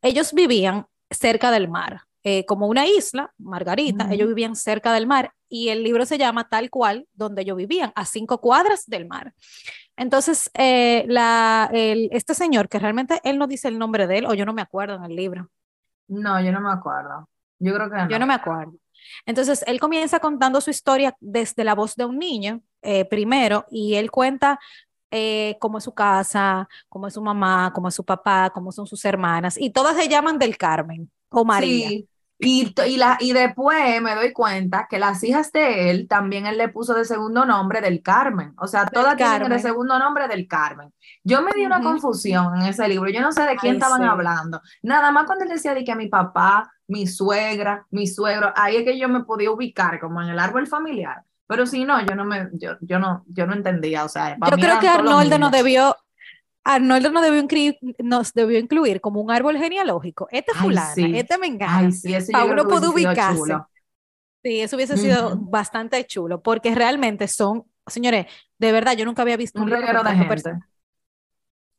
Ellos 0.00 0.32
vivían 0.32 0.86
cerca 1.10 1.50
del 1.50 1.68
mar, 1.68 2.02
eh, 2.24 2.44
como 2.46 2.66
una 2.66 2.86
isla, 2.86 3.32
Margarita, 3.38 4.08
ellos 4.12 4.28
vivían 4.28 4.54
cerca 4.56 4.92
del 4.92 5.06
mar 5.06 5.32
y 5.48 5.68
el 5.68 5.82
libro 5.82 6.06
se 6.06 6.18
llama 6.18 6.48
tal 6.48 6.70
cual 6.70 7.06
donde 7.12 7.42
ellos 7.42 7.56
vivían, 7.56 7.92
a 7.94 8.04
cinco 8.04 8.40
cuadras 8.40 8.86
del 8.86 9.06
mar. 9.06 9.34
Entonces, 9.96 10.50
eh, 10.54 11.04
la, 11.08 11.70
este 11.72 12.34
señor, 12.34 12.68
que 12.68 12.78
realmente 12.78 13.20
él 13.24 13.38
no 13.38 13.46
dice 13.46 13.68
el 13.68 13.78
nombre 13.78 14.06
de 14.06 14.18
él, 14.18 14.26
o 14.26 14.34
yo 14.34 14.46
no 14.46 14.52
me 14.52 14.62
acuerdo 14.62 14.94
en 14.94 15.04
el 15.04 15.14
libro. 15.16 15.50
No, 16.08 16.40
yo 16.40 16.52
no 16.52 16.60
me 16.60 16.72
acuerdo. 16.72 17.28
Yo 17.58 17.74
creo 17.74 17.90
que 17.90 17.96
no. 17.96 18.08
Yo 18.08 18.18
no 18.18 18.26
me 18.26 18.34
acuerdo. 18.34 18.74
Entonces, 19.26 19.64
él 19.66 19.80
comienza 19.80 20.20
contando 20.20 20.60
su 20.60 20.70
historia 20.70 21.16
desde 21.20 21.64
la 21.64 21.74
voz 21.74 21.96
de 21.96 22.04
un 22.04 22.18
niño, 22.18 22.62
eh, 22.82 23.04
primero, 23.04 23.66
y 23.70 23.94
él 23.94 24.10
cuenta 24.10 24.58
eh, 25.10 25.56
cómo 25.60 25.78
es 25.78 25.84
su 25.84 25.92
casa, 25.92 26.68
cómo 26.88 27.06
es 27.06 27.14
su 27.14 27.22
mamá, 27.22 27.72
cómo 27.74 27.88
es 27.88 27.94
su 27.94 28.04
papá, 28.04 28.50
cómo 28.54 28.72
son 28.72 28.86
sus 28.86 29.04
hermanas, 29.04 29.58
y 29.58 29.70
todas 29.70 29.96
se 29.96 30.08
llaman 30.08 30.38
del 30.38 30.56
Carmen 30.56 31.10
o 31.28 31.44
María. 31.44 31.88
Sí. 31.88 32.08
Y, 32.44 32.74
y, 32.86 32.96
la, 32.96 33.18
y 33.20 33.32
después 33.32 34.02
me 34.02 34.16
doy 34.16 34.32
cuenta 34.32 34.88
que 34.90 34.98
las 34.98 35.22
hijas 35.22 35.52
de 35.52 35.90
él 35.90 36.08
también 36.08 36.44
él 36.46 36.58
le 36.58 36.68
puso 36.68 36.92
de 36.92 37.04
segundo 37.04 37.44
nombre 37.44 37.80
del 37.80 38.02
Carmen. 38.02 38.52
O 38.58 38.66
sea, 38.66 38.84
todas 38.84 39.16
tienen 39.16 39.48
de 39.48 39.60
segundo 39.60 39.96
nombre 39.96 40.26
del 40.26 40.48
Carmen. 40.48 40.92
Yo 41.22 41.40
me 41.42 41.52
di 41.52 41.64
una 41.64 41.80
confusión 41.80 42.60
en 42.60 42.66
ese 42.66 42.88
libro. 42.88 43.08
Yo 43.10 43.20
no 43.20 43.30
sé 43.30 43.42
de 43.42 43.54
quién 43.54 43.74
estaban 43.76 44.02
hablando. 44.02 44.60
Nada 44.82 45.12
más 45.12 45.26
cuando 45.26 45.44
él 45.44 45.50
decía 45.50 45.72
de 45.72 45.84
que 45.84 45.94
mi 45.94 46.08
papá, 46.08 46.68
mi 46.88 47.06
suegra, 47.06 47.86
mi 47.90 48.08
suegro, 48.08 48.52
ahí 48.56 48.74
es 48.74 48.84
que 48.84 48.98
yo 48.98 49.08
me 49.08 49.22
podía 49.22 49.52
ubicar 49.52 50.00
como 50.00 50.20
en 50.20 50.28
el 50.28 50.38
árbol 50.40 50.66
familiar. 50.66 51.22
Pero 51.46 51.64
si 51.64 51.84
no, 51.84 52.04
yo 52.04 52.16
no 52.16 52.24
me, 52.24 52.48
yo, 52.54 52.72
yo 52.80 52.98
no, 52.98 53.24
yo 53.28 53.46
no 53.46 53.52
entendía. 53.52 54.04
O 54.04 54.08
sea, 54.08 54.36
yo 54.36 54.56
creo 54.56 54.80
que 54.80 54.88
Arnoldo 54.88 55.38
no 55.38 55.50
debió, 55.50 55.96
Arnoldo 56.64 57.10
no 57.10 57.20
debió 57.22 57.40
incluir, 57.40 57.76
nos 57.98 58.32
debió 58.32 58.58
incluir 58.58 59.00
como 59.00 59.20
un 59.20 59.30
árbol 59.30 59.56
genealógico. 59.56 60.28
Este 60.30 60.52
fulano, 60.54 60.92
este 60.96 61.38
me 61.38 61.48
encanta. 61.48 61.90
Sí, 61.90 62.32
uno 62.48 62.64
puede 62.64 62.88
ubicarse. 62.88 63.54
Sí, 64.44 64.60
eso 64.60 64.76
hubiese 64.76 64.96
sido 64.96 65.36
bastante 65.36 66.04
chulo, 66.06 66.42
porque 66.42 66.74
realmente 66.74 67.28
son, 67.28 67.64
señores, 67.86 68.26
de 68.58 68.72
verdad, 68.72 68.96
yo 68.96 69.04
nunca 69.04 69.22
había 69.22 69.36
visto 69.36 69.58
un, 69.60 69.64
un 69.64 69.70
reguero 69.70 70.02
de 70.02 70.10
gente. 70.10 70.52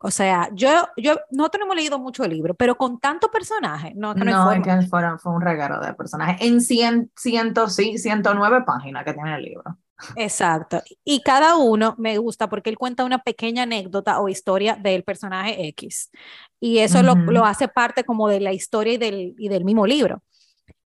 O 0.06 0.12
sea, 0.12 0.50
yo, 0.54 0.90
yo, 0.98 1.16
nosotros 1.32 1.60
no 1.60 1.66
hemos 1.66 1.75
leído 1.78 1.98
mucho 1.98 2.25
el 2.25 2.32
libro, 2.32 2.54
pero 2.56 2.75
con 2.75 3.00
tanto 3.00 3.32
personaje, 3.32 3.94
no, 3.96 4.13
no, 4.13 4.52
es 4.52 4.62
que 4.62 4.82
fue, 4.88 5.02
un 5.32 5.40
regalo 5.40 5.80
de 5.80 5.94
personajes 5.94 6.42
en 6.42 6.60
100, 6.60 7.12
100, 7.16 7.54
sí, 7.70 7.98
109 7.98 8.63
páginas 8.66 9.06
que 9.06 9.13
tiene 9.13 9.34
el 9.36 9.44
libro. 9.44 9.78
Exacto. 10.15 10.81
Y 11.03 11.22
cada 11.22 11.55
uno 11.57 11.95
me 11.98 12.17
gusta 12.17 12.50
porque 12.50 12.69
él 12.69 12.77
cuenta 12.77 13.05
una 13.05 13.19
pequeña 13.19 13.63
anécdota 13.63 14.19
o 14.19 14.29
historia 14.29 14.75
del 14.75 15.03
personaje 15.03 15.67
X. 15.67 16.12
Y 16.60 16.79
eso 16.79 17.03
lo, 17.03 17.15
lo, 17.15 17.45
hace 17.45 17.67
parte 17.67 18.03
como 18.03 18.27
de 18.27 18.39
la 18.39 18.53
historia 18.53 18.93
y 18.93 18.98
del, 18.98 19.36
y 19.38 19.50
del 19.50 19.65
mismo 19.65 19.86
libro. 19.86 20.22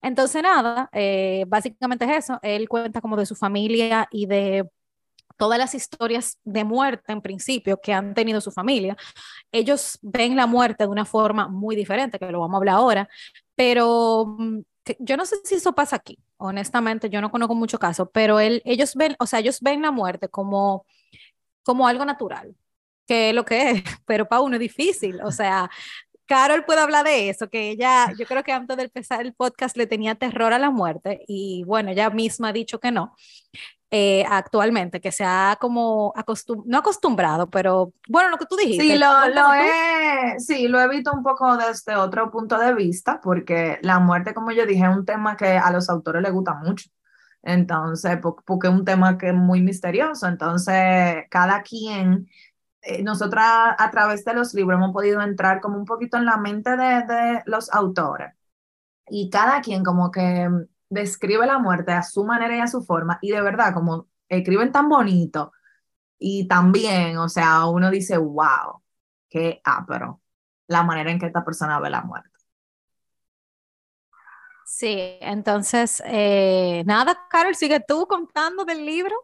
Entonces, 0.01 0.41
nada, 0.41 0.89
eh, 0.93 1.45
básicamente 1.47 2.05
es 2.05 2.25
eso. 2.25 2.39
Él 2.41 2.69
cuenta 2.69 3.01
como 3.01 3.17
de 3.17 3.25
su 3.25 3.35
familia 3.35 4.07
y 4.11 4.25
de 4.25 4.67
todas 5.37 5.59
las 5.59 5.75
historias 5.75 6.39
de 6.43 6.63
muerte 6.63 7.11
en 7.11 7.21
principio 7.21 7.79
que 7.81 7.93
han 7.93 8.13
tenido 8.13 8.41
su 8.41 8.51
familia, 8.51 8.97
ellos 9.51 9.99
ven 10.01 10.35
la 10.35 10.47
muerte 10.47 10.83
de 10.83 10.89
una 10.89 11.05
forma 11.05 11.47
muy 11.47 11.75
diferente, 11.75 12.19
que 12.19 12.31
lo 12.31 12.39
vamos 12.39 12.55
a 12.55 12.57
hablar 12.57 12.75
ahora, 12.75 13.09
pero 13.55 14.25
mm, 14.37 14.59
yo 14.99 15.17
no 15.17 15.25
sé 15.25 15.37
si 15.43 15.55
eso 15.55 15.73
pasa 15.73 15.97
aquí, 15.97 16.19
honestamente, 16.37 17.09
yo 17.09 17.21
no 17.21 17.31
conozco 17.31 17.55
mucho 17.55 17.79
caso, 17.79 18.09
pero 18.09 18.39
él, 18.39 18.61
ellos 18.65 18.95
ven, 18.95 19.15
o 19.19 19.25
sea, 19.27 19.39
ellos 19.39 19.59
ven 19.61 19.81
la 19.81 19.91
muerte 19.91 20.29
como, 20.29 20.85
como 21.63 21.87
algo 21.87 22.05
natural, 22.05 22.55
que 23.05 23.29
es 23.29 23.35
lo 23.35 23.45
que 23.45 23.71
es, 23.71 23.83
pero 24.05 24.27
para 24.27 24.41
uno 24.41 24.55
es 24.55 24.61
difícil, 24.61 25.21
o 25.23 25.31
sea, 25.31 25.69
Carol 26.27 26.65
puede 26.65 26.81
hablar 26.81 27.05
de 27.05 27.29
eso, 27.29 27.49
que 27.49 27.69
ella, 27.71 28.13
yo 28.19 28.25
creo 28.25 28.43
que 28.43 28.51
antes 28.51 28.75
de 28.77 28.83
empezar 28.83 29.21
el 29.21 29.33
podcast 29.33 29.77
le 29.77 29.87
tenía 29.87 30.15
terror 30.15 30.53
a 30.53 30.59
la 30.59 30.69
muerte 30.69 31.21
y 31.27 31.63
bueno, 31.65 31.89
ella 31.91 32.09
misma 32.09 32.49
ha 32.49 32.53
dicho 32.53 32.79
que 32.79 32.91
no. 32.91 33.15
Eh, 33.89 34.25
actualmente, 34.29 34.99
que 34.99 35.13
se 35.13 35.23
ha 35.23 35.57
como 35.61 36.11
acostum 36.13 36.61
no 36.65 36.79
acostumbrado, 36.79 37.49
pero 37.49 37.93
bueno, 38.09 38.29
lo 38.29 38.37
que 38.37 38.45
tú 38.45 38.57
dijiste. 38.57 38.83
Sí, 38.83 38.97
lo, 38.97 39.07
lo 39.29 39.53
he, 39.53 40.37
sí, 40.39 40.67
lo 40.67 40.81
he 40.81 40.89
visto 40.89 41.13
un 41.13 41.23
poco 41.23 41.55
desde 41.55 41.95
otro 41.95 42.29
punto 42.29 42.57
de 42.57 42.73
vista, 42.73 43.21
porque 43.21 43.79
la 43.83 43.99
muerte, 43.99 44.33
como 44.33 44.51
yo 44.51 44.65
dije, 44.65 44.83
es 44.83 44.89
un 44.93 45.05
tema 45.05 45.37
que 45.37 45.57
a 45.57 45.71
los 45.71 45.89
autores 45.89 46.21
les 46.21 46.33
gusta 46.33 46.53
mucho. 46.55 46.89
Entonces, 47.41 48.19
porque 48.45 48.67
es 48.67 48.73
un 48.73 48.83
tema 48.83 49.17
que 49.17 49.29
es 49.29 49.33
muy 49.33 49.61
misterioso. 49.61 50.27
Entonces, 50.27 51.23
cada 51.29 51.61
quien, 51.61 52.27
eh, 52.81 53.03
nosotras 53.03 53.73
a 53.77 53.89
través 53.89 54.25
de 54.25 54.33
los 54.33 54.53
libros 54.53 54.77
hemos 54.77 54.91
podido 54.91 55.21
entrar 55.21 55.61
como 55.61 55.77
un 55.77 55.85
poquito 55.85 56.17
en 56.17 56.25
la 56.25 56.35
mente 56.35 56.71
de, 56.75 57.03
de 57.03 57.41
los 57.45 57.71
autores. 57.73 58.33
Y 59.07 59.29
cada 59.29 59.61
quien 59.61 59.83
como 59.85 60.11
que 60.11 60.49
describe 60.89 61.45
la 61.45 61.59
muerte 61.59 61.91
a 61.91 62.03
su 62.03 62.23
manera 62.25 62.55
y 62.55 62.59
a 62.59 62.67
su 62.67 62.83
forma, 62.83 63.19
y 63.21 63.31
de 63.31 63.41
verdad, 63.41 63.73
como 63.73 64.07
escriben 64.29 64.71
tan 64.71 64.89
bonito 64.89 65.51
y 66.19 66.47
también, 66.47 67.17
o 67.17 67.29
sea, 67.29 67.65
uno 67.67 67.91
dice, 67.91 68.17
wow, 68.17 68.81
qué 69.29 69.61
pero 69.87 70.21
la 70.67 70.83
manera 70.83 71.11
en 71.11 71.19
que 71.19 71.27
esta 71.27 71.45
persona 71.45 71.79
ve 71.79 71.89
la 71.89 72.01
muerte. 72.01 72.29
Sí, 74.65 75.17
entonces, 75.21 76.03
eh, 76.05 76.83
nada, 76.85 77.17
Carol, 77.29 77.55
sigue 77.55 77.79
tú 77.79 78.05
contando 78.05 78.65
del 78.65 78.85
libro. 78.85 79.15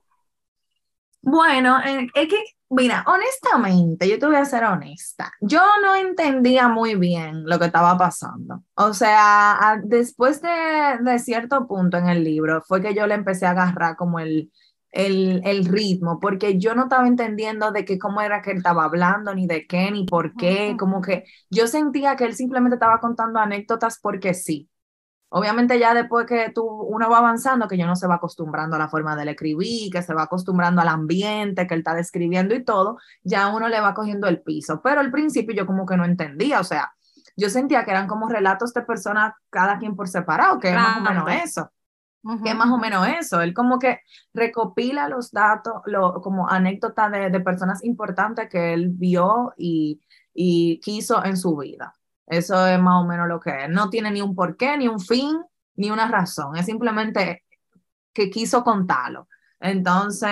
Bueno, 1.22 1.80
eh, 1.84 2.08
es 2.16 2.30
que 2.30 2.44
Mira, 2.76 3.06
honestamente, 3.08 4.10
yo 4.10 4.18
te 4.18 4.26
voy 4.26 4.36
a 4.36 4.46
ser 4.46 4.64
honesta. 4.64 5.32
Yo 5.42 5.62
no 5.82 5.96
entendía 5.96 6.68
muy 6.68 6.96
bien 6.96 7.44
lo 7.46 7.60
que 7.60 7.66
estaba 7.66 7.98
pasando. 7.98 8.64
O 8.76 8.94
sea, 8.94 9.80
después 9.84 10.42
de, 10.42 10.50
de, 11.02 11.20
cierto 11.20 11.68
punto 11.68 11.98
en 11.98 12.08
el 12.08 12.24
libro, 12.24 12.62
fue 12.68 12.82
que 12.82 12.96
yo 12.96 13.06
le 13.06 13.14
empecé 13.14 13.46
a 13.46 13.52
agarrar 13.52 13.96
como 13.96 14.20
el, 14.20 14.52
el, 14.92 15.42
el, 15.46 15.66
ritmo, 15.66 16.20
porque 16.20 16.58
yo 16.58 16.74
no 16.74 16.84
estaba 16.84 17.08
entendiendo 17.08 17.72
de 17.72 17.86
qué, 17.86 18.00
cómo 18.00 18.22
era 18.22 18.42
que 18.42 18.52
él 18.52 18.58
estaba 18.58 18.86
hablando, 18.86 19.36
ni 19.36 19.46
de 19.46 19.68
qué, 19.68 19.92
ni 19.92 20.06
por 20.06 20.36
qué. 20.36 20.76
Como 20.80 21.02
que 21.02 21.26
yo 21.50 21.68
sentía 21.68 22.16
que 22.16 22.26
él 22.26 22.36
simplemente 22.36 22.76
estaba 22.76 23.00
contando 23.00 23.40
anécdotas 23.40 24.00
porque 24.02 24.34
sí. 24.34 24.70
Obviamente 25.36 25.80
ya 25.80 25.96
después 25.96 26.28
que 26.28 26.52
tú, 26.54 26.64
uno 26.64 27.10
va 27.10 27.18
avanzando, 27.18 27.68
que 27.68 27.76
yo 27.76 27.88
no 27.88 27.96
se 27.96 28.06
va 28.06 28.16
acostumbrando 28.16 28.76
a 28.76 28.80
la 28.80 28.88
forma 28.88 29.16
de 29.16 29.32
escribir, 29.32 29.92
que 29.92 30.04
se 30.04 30.14
va 30.14 30.24
acostumbrando 30.24 30.80
al 30.80 30.88
ambiente 30.90 31.66
que 31.66 31.74
él 31.74 31.80
está 31.80 31.96
describiendo 31.96 32.54
y 32.54 32.64
todo, 32.64 33.00
ya 33.24 33.48
uno 33.48 33.68
le 33.68 33.82
va 33.82 33.96
cogiendo 33.96 34.28
el 34.28 34.44
piso. 34.44 34.80
Pero 34.84 35.00
al 35.00 35.10
principio 35.10 35.56
yo 35.56 35.66
como 35.66 35.88
que 35.88 35.98
no 35.98 36.06
entendía, 36.06 36.60
o 36.60 36.64
sea, 36.64 36.94
yo 37.36 37.50
sentía 37.50 37.84
que 37.84 37.90
eran 37.90 38.06
como 38.06 38.30
relatos 38.30 38.76
de 38.76 38.84
personas, 38.84 39.34
cada 39.50 39.80
quien 39.80 39.96
por 39.96 40.08
separado, 40.08 40.60
que 40.60 40.70
es 40.70 40.76
más 40.76 41.00
o 41.00 41.02
menos 41.02 41.28
eso. 41.44 41.72
Que 42.44 42.50
es 42.52 42.56
más 42.56 42.70
o 42.70 42.78
menos 42.78 43.08
eso. 43.08 43.42
Él 43.42 43.56
como 43.56 43.80
que 43.80 44.02
recopila 44.36 45.10
los 45.10 45.32
datos, 45.32 45.82
lo, 45.88 46.22
como 46.22 46.48
anécdotas 46.48 47.12
de, 47.12 47.32
de 47.32 47.40
personas 47.40 47.84
importantes 47.84 48.50
que 48.52 48.76
él 48.76 48.90
vio 48.92 49.52
y, 49.58 50.00
y 50.32 50.80
quiso 50.80 51.26
en 51.26 51.38
su 51.38 51.58
vida. 51.58 51.96
Eso 52.28 52.66
es 52.68 52.80
más 52.80 53.04
o 53.04 53.08
menos 53.08 53.28
lo 53.28 53.40
que 53.40 53.66
es. 53.66 53.70
No 53.70 53.90
tiene 53.90 54.12
ni 54.12 54.22
un 54.22 54.36
porqué, 54.36 54.78
ni 54.78 54.88
un 54.88 55.00
fin, 55.00 55.38
ni 55.76 55.92
una 55.92 56.08
razón. 56.08 56.56
Es 56.56 56.66
simplemente 56.66 57.44
que 58.14 58.30
quiso 58.30 58.64
contarlo. 58.64 59.28
Entonces, 59.60 60.30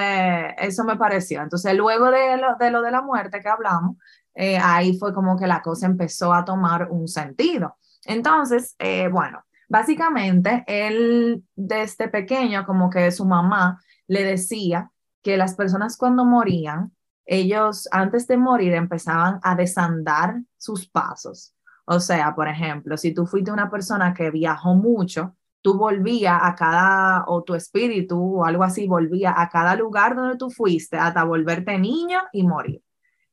eso 0.58 0.84
me 0.84 0.98
pareció. 0.98 1.42
Entonces, 1.42 1.74
luego 1.76 2.12
de 2.12 2.38
lo 2.38 2.56
de, 2.84 2.92
la 2.92 3.02
muerte 3.02 3.40
que 3.42 3.50
hablamos, 3.50 3.98
eh, 4.34 4.58
ahí 4.58 4.98
fue 4.98 5.14
como 5.14 5.38
que 5.38 5.48
la 5.48 5.62
cosa 5.62 5.86
empezó 5.86 6.34
a 6.34 6.46
tomar 6.46 6.90
un 6.92 7.08
sentido. 7.08 7.78
Entonces, 8.06 8.76
eh, 8.80 9.08
bueno, 9.08 9.44
básicamente, 9.70 10.64
él 10.68 11.44
desde 11.56 12.10
pequeño, 12.10 12.66
como 12.66 12.90
que 12.90 13.12
su 13.12 13.26
mamá 13.26 13.82
le 14.08 14.24
decía 14.24 14.92
que 15.22 15.38
las 15.38 15.56
personas 15.56 15.98
cuando 15.98 16.26
morían, 16.26 16.92
ellos 17.26 17.88
antes 17.92 18.28
de 18.28 18.36
morir 18.38 18.74
empezaban 18.74 19.40
a 19.44 19.56
desandar 19.56 20.42
sus 20.58 20.90
pasos. 20.90 21.56
O 21.94 22.00
sea, 22.00 22.34
por 22.34 22.48
ejemplo, 22.48 22.96
si 22.96 23.14
tú 23.14 23.26
fuiste 23.26 23.52
una 23.52 23.70
persona 23.70 24.14
que 24.14 24.32
viajó 24.32 24.76
mucho, 24.76 25.36
tú 25.62 25.78
volvías 25.78 26.40
a 26.42 26.56
cada, 26.56 27.26
o 27.28 27.44
tu 27.44 27.54
espíritu 27.54 28.40
o 28.40 28.46
algo 28.46 28.64
así, 28.64 28.88
volvía 28.88 29.34
a 29.36 29.50
cada 29.50 29.76
lugar 29.76 30.16
donde 30.16 30.38
tú 30.38 30.50
fuiste 30.50 30.96
hasta 30.98 31.26
volverte 31.26 31.78
niño 31.78 32.22
y 32.32 32.48
morir. 32.48 32.82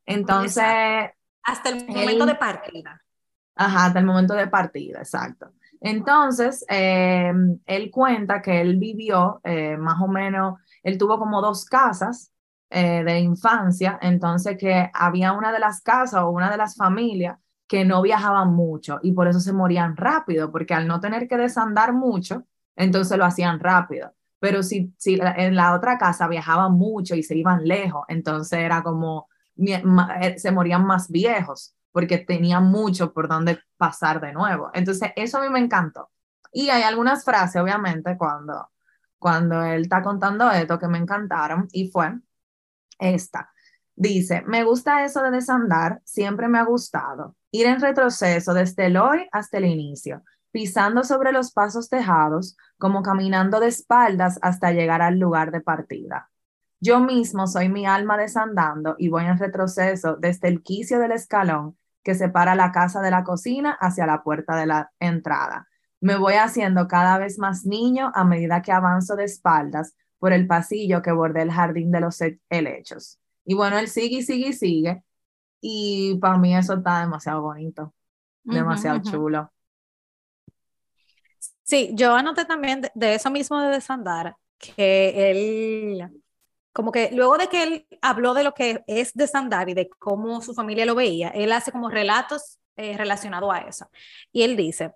Entonces... 0.04 0.64
Hasta 1.44 1.68
el 1.68 1.86
momento 1.86 2.26
de 2.26 2.34
partida. 2.34 3.00
Ajá, 3.54 3.86
hasta 3.86 4.00
el 4.00 4.06
momento 4.06 4.34
de 4.34 4.48
partida, 4.48 4.98
exacto. 4.98 5.52
Entonces, 5.80 6.66
eh, 6.68 7.32
él 7.64 7.90
cuenta 7.92 8.42
que 8.42 8.60
él 8.60 8.76
vivió 8.76 9.40
eh, 9.44 9.76
más 9.76 10.02
o 10.02 10.08
menos, 10.08 10.58
él 10.82 10.98
tuvo 10.98 11.16
como 11.20 11.40
dos 11.40 11.64
casas 11.64 12.32
eh, 12.70 13.04
de 13.04 13.20
infancia, 13.20 14.00
entonces 14.02 14.56
que 14.58 14.90
había 14.92 15.32
una 15.32 15.52
de 15.52 15.60
las 15.60 15.80
casas 15.80 16.24
o 16.24 16.30
una 16.30 16.50
de 16.50 16.56
las 16.56 16.74
familias 16.74 17.38
que 17.68 17.84
no 17.84 18.02
viajaban 18.02 18.52
mucho 18.54 18.98
y 19.02 19.12
por 19.12 19.28
eso 19.28 19.40
se 19.40 19.52
morían 19.52 19.96
rápido, 19.96 20.50
porque 20.50 20.74
al 20.74 20.88
no 20.88 21.00
tener 21.00 21.28
que 21.28 21.36
desandar 21.36 21.92
mucho, 21.92 22.44
entonces 22.74 23.18
lo 23.18 23.24
hacían 23.24 23.60
rápido. 23.60 24.12
Pero 24.40 24.62
si, 24.62 24.94
si 24.96 25.18
en 25.20 25.54
la 25.54 25.74
otra 25.74 25.98
casa 25.98 26.28
viajaban 26.28 26.72
mucho 26.72 27.14
y 27.14 27.22
se 27.22 27.36
iban 27.36 27.64
lejos, 27.64 28.04
entonces 28.08 28.60
era 28.60 28.82
como, 28.82 29.28
se 30.36 30.52
morían 30.52 30.86
más 30.86 31.10
viejos 31.10 31.74
porque 31.92 32.18
tenía 32.18 32.60
mucho 32.60 33.12
por 33.12 33.28
donde 33.28 33.60
pasar 33.76 34.20
de 34.20 34.32
nuevo. 34.32 34.70
Entonces, 34.72 35.10
eso 35.16 35.38
a 35.38 35.40
mí 35.42 35.48
me 35.48 35.58
encantó. 35.58 36.10
Y 36.52 36.70
hay 36.70 36.82
algunas 36.82 37.24
frases, 37.24 37.60
obviamente, 37.60 38.16
cuando, 38.16 38.70
cuando 39.18 39.62
él 39.62 39.82
está 39.82 40.02
contando 40.02 40.50
esto 40.50 40.78
que 40.78 40.88
me 40.88 40.98
encantaron 40.98 41.68
y 41.72 41.90
fue 41.90 42.12
esta. 42.98 43.50
Dice, 43.96 44.42
me 44.46 44.62
gusta 44.64 45.04
eso 45.04 45.22
de 45.22 45.32
desandar, 45.32 46.00
siempre 46.04 46.48
me 46.48 46.58
ha 46.58 46.64
gustado. 46.64 47.34
Ir 47.50 47.66
en 47.66 47.80
retroceso 47.80 48.54
desde 48.54 48.86
el 48.86 48.96
hoy 48.96 49.26
hasta 49.32 49.58
el 49.58 49.64
inicio, 49.64 50.22
pisando 50.50 51.04
sobre 51.04 51.32
los 51.32 51.52
pasos 51.52 51.88
tejados, 51.88 52.56
como 52.78 53.02
caminando 53.02 53.60
de 53.60 53.68
espaldas 53.68 54.38
hasta 54.42 54.72
llegar 54.72 55.02
al 55.02 55.18
lugar 55.18 55.50
de 55.50 55.60
partida. 55.60 56.30
Yo 56.80 57.00
mismo 57.00 57.46
soy 57.46 57.68
mi 57.68 57.86
alma 57.86 58.16
desandando 58.16 58.94
y 58.98 59.08
voy 59.08 59.24
en 59.24 59.38
retroceso 59.38 60.16
desde 60.16 60.48
el 60.48 60.62
quicio 60.62 61.00
del 61.00 61.12
escalón 61.12 61.76
que 62.04 62.14
separa 62.14 62.54
la 62.54 62.70
casa 62.70 63.00
de 63.00 63.10
la 63.10 63.24
cocina 63.24 63.76
hacia 63.80 64.06
la 64.06 64.22
puerta 64.22 64.56
de 64.56 64.66
la 64.66 64.92
entrada. 65.00 65.66
Me 66.00 66.16
voy 66.16 66.34
haciendo 66.34 66.86
cada 66.86 67.18
vez 67.18 67.38
más 67.38 67.66
niño 67.66 68.12
a 68.14 68.24
medida 68.24 68.62
que 68.62 68.70
avanzo 68.70 69.16
de 69.16 69.24
espaldas 69.24 69.94
por 70.18 70.32
el 70.32 70.46
pasillo 70.46 71.02
que 71.02 71.12
bordea 71.12 71.42
el 71.42 71.50
jardín 71.50 71.90
de 71.90 72.00
los 72.00 72.20
helechos. 72.48 73.18
Y 73.44 73.54
bueno, 73.54 73.78
él 73.78 73.88
sigue 73.88 74.18
y 74.18 74.22
sigue 74.22 74.48
y 74.48 74.52
sigue. 74.52 75.02
Y 75.60 76.16
para 76.18 76.38
mí 76.38 76.56
eso 76.56 76.74
está 76.74 77.00
demasiado 77.00 77.42
bonito, 77.42 77.94
demasiado 78.44 79.00
chulo. 79.02 79.52
Sí, 81.62 81.90
yo 81.94 82.14
anoté 82.14 82.44
también 82.44 82.82
de, 82.94 83.14
eso 83.14 83.30
mismo 83.30 83.60
de 83.60 83.68
desandar, 83.68 84.36
que 84.58 85.30
él, 85.30 86.22
como 86.72 86.92
que 86.92 87.10
luego 87.12 87.36
de 87.36 87.48
que 87.48 87.62
él 87.62 87.86
habló 88.00 88.32
de 88.32 88.44
lo 88.44 88.54
que 88.54 88.82
es 88.86 89.12
desandar 89.14 89.68
y 89.68 89.74
de 89.74 89.88
cómo 89.98 90.40
su 90.40 90.54
familia 90.54 90.86
lo 90.86 90.94
veía, 90.94 91.28
él 91.28 91.52
hace 91.52 91.70
como 91.70 91.90
relatos 91.90 92.58
eh, 92.76 92.96
relacionados 92.96 93.52
a 93.52 93.58
eso. 93.58 93.90
Y 94.32 94.42
él 94.42 94.56
dice, 94.56 94.94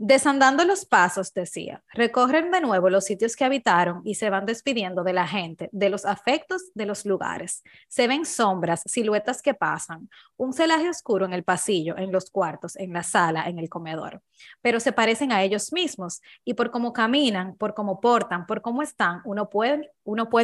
Desandando 0.00 0.64
los 0.64 0.84
pasos, 0.84 1.34
decía, 1.34 1.82
recorren 1.92 2.52
de 2.52 2.60
nuevo 2.60 2.88
los 2.88 3.04
sitios 3.04 3.34
que 3.34 3.44
habitaron 3.44 4.00
y 4.04 4.14
se 4.14 4.30
van 4.30 4.46
despidiendo 4.46 5.02
de 5.02 5.12
la 5.12 5.26
gente, 5.26 5.68
de 5.72 5.90
los 5.90 6.04
afectos, 6.04 6.70
de 6.74 6.86
los 6.86 7.04
lugares. 7.04 7.64
Se 7.88 8.06
ven 8.06 8.24
sombras, 8.24 8.84
siluetas 8.86 9.42
que 9.42 9.54
pasan, 9.54 10.08
un 10.36 10.52
celaje 10.52 10.88
oscuro 10.88 11.24
en 11.24 11.32
el 11.32 11.42
pasillo, 11.42 11.98
en 11.98 12.12
los 12.12 12.30
cuartos, 12.30 12.76
en 12.76 12.92
la 12.92 13.02
sala, 13.02 13.48
en 13.48 13.58
el 13.58 13.68
comedor. 13.68 14.22
Pero 14.62 14.78
se 14.78 14.92
parecen 14.92 15.32
a 15.32 15.42
ellos 15.42 15.72
mismos 15.72 16.22
y 16.44 16.54
por 16.54 16.70
cómo 16.70 16.92
caminan, 16.92 17.56
por 17.56 17.74
cómo 17.74 18.00
portan, 18.00 18.46
por 18.46 18.62
cómo 18.62 18.82
están, 18.82 19.20
uno 19.24 19.50
puede, 19.50 19.90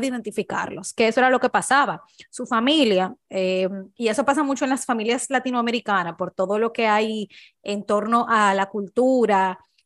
identificarlos, 0.02 0.92
que 0.92 1.06
eso 1.06 1.20
era 1.20 1.30
lo 1.30 1.38
que 1.38 1.48
pasaba. 1.48 2.02
Su 2.28 2.44
familia, 2.44 3.14
eh, 3.30 3.68
y 3.94 4.08
eso 4.08 4.24
pasa 4.24 4.42
mucho 4.42 4.64
en 4.64 4.70
las 4.70 4.84
familias 4.84 5.30
latinoamericanas, 5.30 6.16
por 6.16 6.32
todo 6.32 6.58
lo 6.58 6.72
que 6.72 6.88
hay 6.88 7.28
en 7.62 7.84
torno 7.84 8.26
a 8.28 8.52
la 8.52 8.66
cultura, 8.66 9.43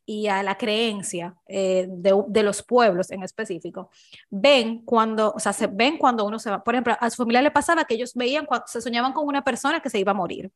y 0.08 0.26
a 0.26 0.42
la 0.42 0.56
creencia 0.56 1.36
eh, 1.46 1.86
de, 1.86 2.42
los 2.42 2.62
pueblos 2.62 3.10
en 3.10 3.22
específico, 3.22 3.90
ven 4.30 4.82
cuando, 4.86 5.32
o 5.32 5.38
sea, 5.38 5.52
se 5.52 5.66
ven 5.66 5.98
cuando 5.98 6.24
uno 6.24 6.38
se 6.38 6.48
va. 6.48 6.64
Por 6.64 6.74
ejemplo, 6.74 6.96
a 6.98 7.10
su 7.10 7.16
familia 7.16 7.42
le 7.42 7.50
pasaba 7.50 7.84
que 7.84 7.92
ellos 7.92 8.14
veían, 8.14 8.46
cuando, 8.46 8.66
se 8.68 8.80
soñaban 8.80 9.12
con 9.12 9.26
una 9.26 9.44
persona 9.44 9.80
que 9.80 9.90
se 9.90 9.98
iba 9.98 10.12
a 10.12 10.14
morir. 10.14 10.50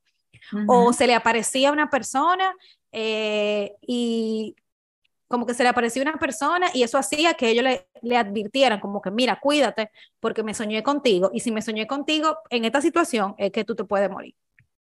O 0.67 0.93
se 0.95 1.07
le 1.07 1.15
aparecía 1.15 1.71
una 1.71 1.91
persona 1.91 2.55
eh, 2.93 3.75
y 3.83 4.57
como 5.29 5.45
que 5.45 5.55
se 5.55 5.63
le 5.63 5.69
aparecía 5.69 6.03
una 6.03 6.19
persona 6.19 6.69
y 6.73 6.83
eso 6.83 6.97
hacía 6.97 7.35
que 7.35 7.51
ellos 7.51 7.65
le, 7.65 7.87
le, 8.01 8.17
advirtieran 8.17 8.81
como 8.81 9.03
que, 9.03 9.11
mira, 9.11 9.39
cuídate 9.39 9.91
porque 10.19 10.43
me 10.43 10.55
soñé 10.55 10.83
contigo 10.83 11.31
y 11.33 11.41
si 11.41 11.53
me 11.53 11.63
soñé 11.63 11.87
contigo 11.87 12.39
en 12.49 12.65
esta 12.65 12.81
situación 12.81 13.35
es 13.39 13.53
que 13.53 13.65
tú 13.65 13.75
te 13.75 13.85
puedes 13.85 14.11
morir. 14.11 14.35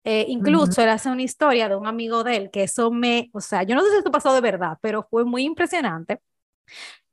Eh, 0.07 0.27
incluso 0.29 0.83
él 0.83 0.89
hace 0.89 1.09
una 1.09 1.23
historia 1.23 1.67
de 1.67 1.75
un 1.75 1.87
amigo 1.87 2.23
de 2.23 2.37
él, 2.37 2.51
que 2.51 2.63
eso 2.63 2.91
me, 2.91 3.31
o 3.33 3.41
sea, 3.41 3.63
yo 3.63 3.73
no 3.73 3.81
sé 3.81 3.89
si 3.89 3.97
esto 3.97 4.11
pasó 4.11 4.35
de 4.35 4.41
verdad, 4.41 4.77
pero 4.79 5.07
fue 5.09 5.25
muy 5.25 5.41
impresionante, 5.41 6.21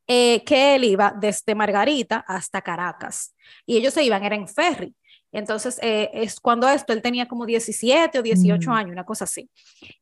eh, 0.06 0.44
que 0.44 0.74
él 0.74 0.84
iba 0.84 1.14
desde 1.18 1.54
Margarita 1.54 2.22
hasta 2.28 2.60
Caracas 2.60 3.34
y 3.64 3.78
ellos 3.78 3.94
se 3.94 4.04
iban, 4.04 4.22
era 4.24 4.36
en 4.36 4.46
ferry. 4.46 4.94
Entonces, 5.34 5.78
eh, 5.80 6.10
es 6.12 6.38
cuando 6.38 6.68
esto, 6.68 6.92
él 6.92 7.00
tenía 7.00 7.26
como 7.26 7.46
17 7.46 8.18
o 8.18 8.22
18 8.22 8.68
mm. 8.68 8.74
años, 8.74 8.92
una 8.92 9.06
cosa 9.06 9.24
así. 9.24 9.48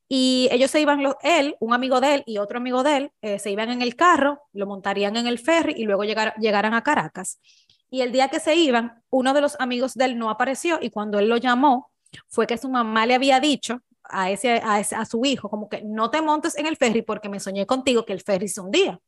Y 0.08 0.48
ellos 0.50 0.72
se 0.72 0.80
iban, 0.80 1.00
él, 1.22 1.54
un 1.60 1.72
amigo 1.72 2.00
de 2.00 2.16
él 2.16 2.22
y 2.26 2.38
otro 2.38 2.58
amigo 2.58 2.82
de 2.82 2.96
él, 2.96 3.38
se 3.38 3.52
iban 3.52 3.70
en 3.70 3.82
el 3.82 3.94
carro, 3.94 4.42
lo 4.52 4.66
montarían 4.66 5.16
en 5.16 5.28
el 5.28 5.38
ferry 5.38 5.74
y 5.76 5.84
luego 5.84 6.02
llegar, 6.02 6.34
llegaran 6.40 6.74
a 6.74 6.82
Caracas. 6.82 7.38
Y 7.88 8.00
el 8.00 8.10
día 8.10 8.26
que 8.26 8.40
se 8.40 8.56
iban, 8.56 9.04
uno 9.10 9.32
de 9.32 9.40
los 9.40 9.56
amigos 9.60 9.94
de 9.94 10.06
él 10.06 10.18
no 10.18 10.30
apareció 10.30 10.80
y 10.82 10.90
cuando 10.90 11.20
él 11.20 11.28
lo 11.28 11.36
llamó, 11.36 11.89
fue 12.28 12.46
que 12.46 12.58
su 12.58 12.68
mamá 12.68 13.06
le 13.06 13.14
había 13.14 13.40
dicho 13.40 13.80
a, 14.04 14.30
ese, 14.30 14.54
a, 14.64 15.04
su 15.04 15.24
hijo, 15.24 15.48
como 15.48 15.68
que 15.68 15.82
no 15.82 16.10
te 16.10 16.20
montes 16.22 16.56
en 16.56 16.66
el 16.66 16.76
ferry 16.76 17.02
porque 17.02 17.28
me 17.28 17.40
soñé 17.40 17.66
contigo 17.66 18.04
que 18.04 18.12
el 18.12 18.22
ferry 18.22 18.48
se 18.48 18.60
hundía. 18.60 19.00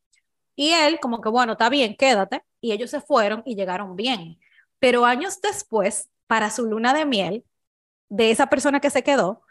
Y 0.55 0.71
él, 0.73 1.01
como 1.01 1.21
que 1.21 1.29
bueno, 1.29 1.53
está 1.53 1.69
bien, 1.69 1.97
quédate. 1.97 2.43
Y 2.61 2.73
ellos 2.73 2.91
se 2.91 3.01
fueron 3.01 3.43
y 3.47 3.57
llegaron 3.57 3.97
bien. 3.97 4.39
Pero 4.79 5.05
años 5.07 5.41
después, 5.41 6.11
para 6.27 6.51
su 6.51 6.67
luna 6.67 6.95
de 6.95 7.07
miel, 7.07 7.45
de 8.09 8.31
esa 8.31 8.49
persona 8.49 8.81
que 8.81 8.91
se 8.91 9.03
quedó, 9.03 9.43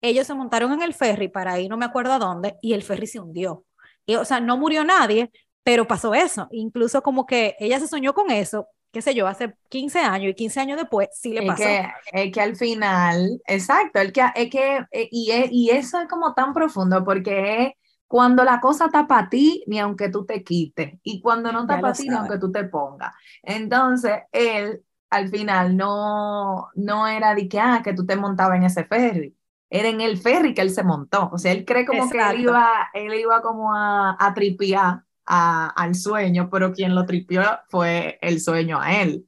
ellos 0.00 0.26
se 0.26 0.34
montaron 0.34 0.72
en 0.72 0.82
el 0.82 0.94
ferry 0.94 1.28
para 1.28 1.58
ir, 1.60 1.70
no 1.70 1.76
me 1.76 1.86
acuerdo 1.86 2.12
a 2.12 2.18
dónde, 2.18 2.56
y 2.62 2.74
el 2.74 2.82
ferry 2.82 3.06
se 3.06 3.20
hundió. 3.20 3.64
Y, 4.06 4.16
o 4.16 4.24
sea, 4.24 4.40
no 4.40 4.56
murió 4.58 4.84
nadie, 4.84 5.30
pero 5.62 5.86
pasó 5.86 6.14
eso. 6.14 6.48
Incluso 6.52 7.02
como 7.02 7.26
que 7.26 7.56
ella 7.58 7.80
se 7.80 7.88
soñó 7.88 8.14
con 8.14 8.30
eso, 8.30 8.68
qué 8.94 9.02
sé 9.02 9.14
yo, 9.14 9.26
hace 9.26 9.54
15 9.68 9.98
años 9.98 10.30
y 10.30 10.34
15 10.34 10.60
años 10.60 10.78
después 10.78 11.08
sí 11.12 11.32
le 11.32 11.42
pasó. 11.42 11.64
Es 11.64 11.86
que, 12.10 12.24
es 12.24 12.32
que 12.32 12.40
al 12.40 12.56
final, 12.56 13.42
exacto, 13.46 14.00
el 14.00 14.12
que, 14.12 14.22
es 14.34 14.50
que, 14.50 14.86
eh, 14.92 15.08
y, 15.10 15.32
y 15.50 15.70
eso 15.70 16.00
es 16.00 16.08
como 16.08 16.32
tan 16.32 16.54
profundo 16.54 17.04
porque 17.04 17.64
es 17.64 17.72
cuando 18.06 18.44
la 18.44 18.60
cosa 18.60 18.86
está 18.86 19.06
para 19.08 19.28
ti, 19.28 19.64
ni 19.66 19.80
aunque 19.80 20.08
tú 20.08 20.24
te 20.24 20.44
quites, 20.44 20.94
y 21.02 21.20
cuando 21.20 21.50
no 21.50 21.62
está 21.62 21.80
para 21.80 21.92
ti, 21.92 22.08
ni 22.08 22.14
aunque 22.14 22.38
tú 22.38 22.52
te 22.52 22.64
pongas. 22.64 23.12
Entonces, 23.42 24.20
él 24.30 24.82
al 25.10 25.28
final 25.28 25.76
no, 25.76 26.68
no 26.76 27.06
era 27.08 27.34
de 27.34 27.48
que, 27.48 27.58
ah, 27.58 27.82
que 27.82 27.94
tú 27.94 28.06
te 28.06 28.16
montabas 28.16 28.58
en 28.58 28.64
ese 28.64 28.84
ferry, 28.84 29.36
era 29.68 29.88
en 29.88 30.00
el 30.00 30.18
ferry 30.18 30.54
que 30.54 30.62
él 30.62 30.70
se 30.70 30.84
montó, 30.84 31.30
o 31.32 31.38
sea, 31.38 31.50
él 31.50 31.64
cree 31.64 31.84
como 31.84 32.08
que 32.08 32.18
él 32.20 32.40
iba, 32.42 32.90
él 32.94 33.12
iba 33.14 33.42
como 33.42 33.74
a, 33.74 34.16
a 34.20 34.34
tripear 34.34 35.02
al 35.26 35.94
sueño, 35.94 36.48
pero 36.50 36.72
quien 36.72 36.94
lo 36.94 37.06
tripió 37.06 37.42
fue 37.68 38.18
el 38.20 38.40
sueño 38.40 38.80
a 38.80 39.00
él. 39.00 39.26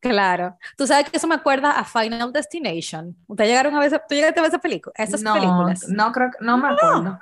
Claro. 0.00 0.56
Tú 0.76 0.86
sabes 0.86 1.10
que 1.10 1.16
eso 1.16 1.26
me 1.26 1.34
acuerda 1.34 1.72
a 1.72 1.84
Final 1.84 2.32
Destination. 2.32 3.16
¿Ustedes 3.26 3.50
llegaron 3.50 3.74
a 3.74 3.80
ver, 3.80 3.90
¿tú 4.08 4.14
llegaste 4.14 4.38
a 4.38 4.42
ver 4.42 4.50
esa 4.50 4.60
película? 4.60 4.94
Esas 4.96 5.22
no, 5.22 5.34
películas. 5.34 5.88
No, 5.88 6.12
creo 6.12 6.30
no 6.40 6.58
me 6.58 6.68
acuerdo. 6.68 7.18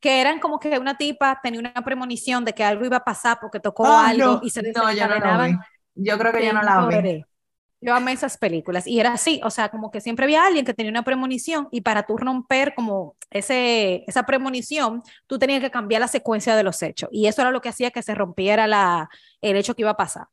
Que 0.00 0.20
eran 0.20 0.38
como 0.38 0.60
que 0.60 0.78
una 0.78 0.96
tipa 0.96 1.40
tenía 1.42 1.60
una 1.60 1.72
premonición 1.84 2.44
de 2.44 2.52
que 2.52 2.64
algo 2.64 2.84
iba 2.84 2.98
a 2.98 3.04
pasar 3.04 3.38
porque 3.40 3.60
tocó 3.60 3.86
ah, 3.86 4.08
algo 4.08 4.40
y 4.42 4.50
se 4.50 4.62
desencadenaban. 4.62 5.52
No, 5.52 5.58
yo, 5.58 5.62
yo 5.94 6.18
creo 6.18 6.32
que 6.32 6.46
yo 6.46 6.52
no 6.52 6.62
la 6.62 6.86
vi. 6.86 7.24
Yo 7.80 7.94
amé 7.94 8.12
esas 8.12 8.38
películas 8.38 8.86
y 8.86 8.98
era 8.98 9.12
así, 9.12 9.40
o 9.44 9.50
sea, 9.50 9.68
como 9.68 9.90
que 9.90 10.00
siempre 10.00 10.24
había 10.24 10.44
alguien 10.44 10.64
que 10.64 10.74
tenía 10.74 10.90
una 10.90 11.04
premonición 11.04 11.68
y 11.70 11.82
para 11.82 12.02
tú 12.02 12.16
romper 12.16 12.74
como 12.74 13.16
ese, 13.30 14.04
esa 14.08 14.24
premonición, 14.24 15.02
tú 15.28 15.38
tenías 15.38 15.60
que 15.60 15.70
cambiar 15.70 16.00
la 16.00 16.08
secuencia 16.08 16.56
de 16.56 16.64
los 16.64 16.82
hechos 16.82 17.08
y 17.12 17.26
eso 17.26 17.40
era 17.40 17.52
lo 17.52 17.60
que 17.60 17.68
hacía 17.68 17.92
que 17.92 18.02
se 18.02 18.16
rompiera 18.16 18.66
la, 18.66 19.08
el 19.40 19.56
hecho 19.56 19.74
que 19.74 19.82
iba 19.82 19.92
a 19.92 19.96
pasar. 19.96 20.26